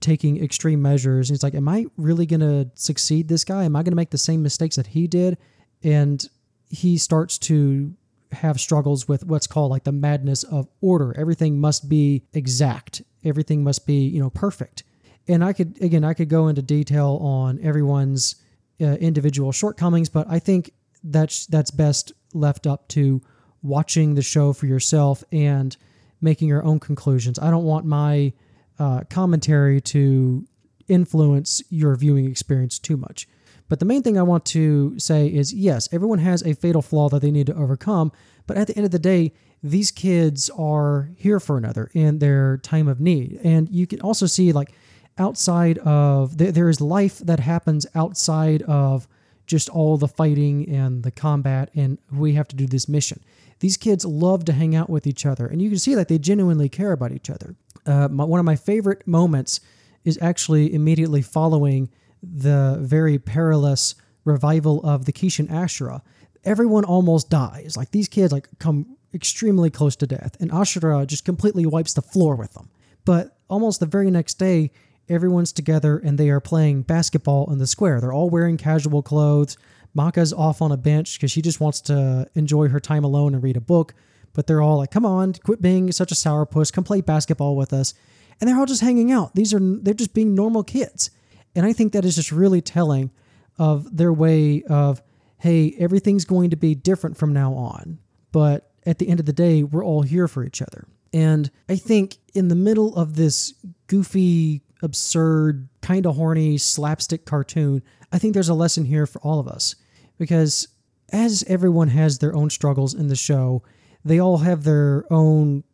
[0.00, 1.28] taking extreme measures.
[1.28, 3.64] And he's like, Am I really going to succeed this guy?
[3.64, 5.38] Am I going to make the same mistakes that he did?
[5.82, 6.26] And
[6.68, 7.94] he starts to
[8.32, 11.14] have struggles with what's called like the madness of order.
[11.16, 14.82] Everything must be exact, everything must be, you know, perfect.
[15.26, 18.36] And I could, again, I could go into detail on everyone's
[18.80, 20.72] uh, individual shortcomings, but I think
[21.04, 23.20] that's that's best left up to
[23.62, 25.76] watching the show for yourself and
[26.20, 27.38] making your own conclusions.
[27.38, 28.32] I don't want my
[28.78, 30.46] uh, commentary to
[30.88, 33.28] influence your viewing experience too much.
[33.68, 37.08] But the main thing I want to say is yes, everyone has a fatal flaw
[37.10, 38.12] that they need to overcome.
[38.46, 42.58] But at the end of the day, these kids are here for another in their
[42.58, 43.40] time of need.
[43.44, 44.72] And you can also see, like,
[45.18, 49.06] outside of there, there is life that happens outside of
[49.46, 53.22] just all the fighting and the combat, and we have to do this mission.
[53.60, 56.18] These kids love to hang out with each other, and you can see that they
[56.18, 57.56] genuinely care about each other.
[57.86, 59.60] Uh, my, one of my favorite moments
[60.04, 61.88] is actually immediately following
[62.22, 66.02] the very perilous revival of the Kishin Ashura.
[66.44, 67.76] Everyone almost dies.
[67.76, 72.02] Like these kids like come extremely close to death, and Ashura just completely wipes the
[72.02, 72.68] floor with them.
[73.04, 74.70] But almost the very next day,
[75.08, 78.00] everyone's together and they are playing basketball in the square.
[78.00, 79.56] They're all wearing casual clothes.
[79.94, 83.42] Maka's off on a bench because she just wants to enjoy her time alone and
[83.42, 83.94] read a book.
[84.34, 86.72] But they're all like, "Come on, quit being such a sourpuss.
[86.72, 87.94] Come play basketball with us."
[88.40, 89.34] And they're all just hanging out.
[89.34, 91.10] These are they're just being normal kids.
[91.56, 93.10] And I think that is just really telling
[93.58, 95.02] of their way of,
[95.38, 97.98] hey, everything's going to be different from now on.
[98.30, 100.86] But at the end of the day, we're all here for each other.
[101.12, 103.54] And I think in the middle of this
[103.86, 107.82] goofy, absurd, kind of horny slapstick cartoon,
[108.12, 109.74] I think there's a lesson here for all of us.
[110.18, 110.68] Because
[111.12, 113.62] as everyone has their own struggles in the show,
[114.04, 115.64] they all have their own,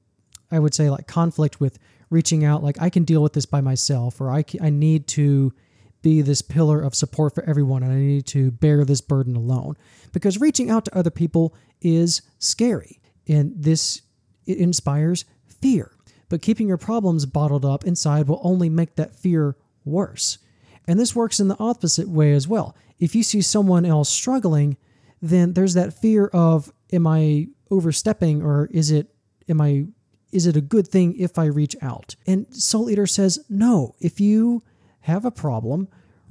[0.50, 1.78] I would say, like conflict with
[2.10, 5.52] reaching out, like, I can deal with this by myself, or I, I need to
[6.04, 9.74] be this pillar of support for everyone and I need to bear this burden alone.
[10.12, 14.02] Because reaching out to other people is scary and this
[14.46, 15.24] it inspires
[15.62, 15.93] fear.
[16.34, 19.54] But keeping your problems bottled up inside will only make that fear
[19.84, 20.38] worse.
[20.84, 22.76] And this works in the opposite way as well.
[22.98, 24.76] If you see someone else struggling,
[25.22, 29.14] then there's that fear of am I overstepping or is it
[29.48, 29.86] am I
[30.32, 32.16] is it a good thing if I reach out?
[32.26, 33.94] And Soul Eater says, no.
[34.00, 34.64] If you
[35.02, 35.86] have a problem,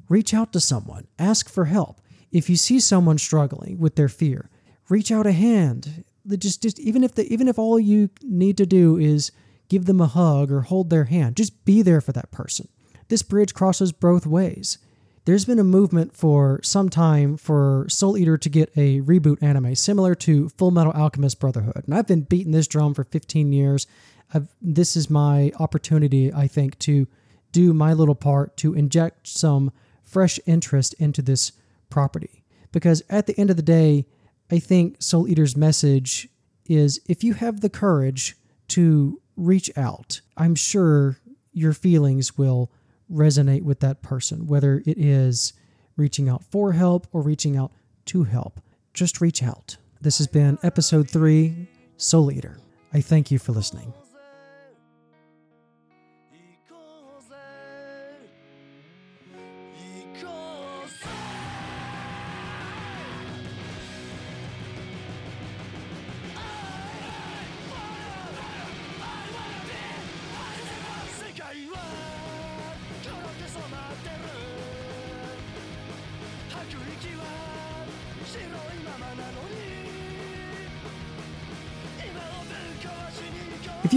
[0.10, 2.02] reach out to someone, ask for help.
[2.30, 4.50] If you see someone struggling with their fear,
[4.90, 8.66] reach out a hand, just just even if the even if all you need to
[8.66, 9.32] do is
[9.74, 12.68] give them a hug or hold their hand, just be there for that person.
[13.08, 14.78] This bridge crosses both ways.
[15.26, 19.74] There's been a movement for some time for Soul Eater to get a reboot anime
[19.74, 21.86] similar to Full Metal Alchemist Brotherhood.
[21.88, 23.88] And I've been beating this drum for 15 years.
[24.32, 27.08] I've, this is my opportunity, I think, to
[27.52, 29.72] do my little part to inject some
[30.04, 31.52] fresh interest into this
[31.90, 32.44] property.
[32.72, 34.06] Because at the end of the day,
[34.52, 36.30] I think Soul Eater's message
[36.68, 38.36] is if you have the courage
[38.68, 41.18] to reach out, I'm sure
[41.52, 42.72] your feelings will
[43.12, 45.54] resonate with that person, whether it is
[45.98, 47.72] reaching out for help or reaching out
[48.06, 48.60] to help.
[48.94, 49.78] Just reach out.
[50.02, 52.58] This has been episode three, Soul Eater.
[52.94, 53.94] I thank you for listening.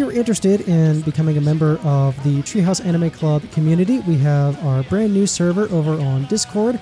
[0.06, 4.84] You're interested in becoming a member of the Treehouse Anime Club community, we have our
[4.84, 6.78] brand new server over on Discord.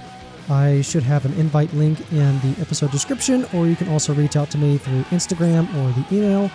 [0.50, 4.36] I should have an invite link in the episode description, or you can also reach
[4.36, 6.50] out to me through Instagram or the email.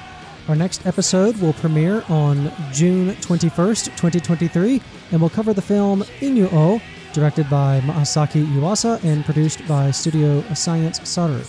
[0.47, 4.79] Our next episode will premiere on June 21st, 2023,
[5.11, 6.79] and will cover the film Inu-Oh,
[7.13, 11.41] directed by Masaaki Yuasa and produced by Studio Science Saru.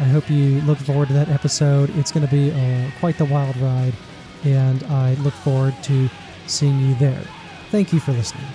[0.00, 1.88] I hope you look forward to that episode.
[1.96, 3.94] It's going to be uh, quite the wild ride,
[4.46, 6.08] and I look forward to
[6.46, 7.22] seeing you there.
[7.70, 8.46] Thank you for listening.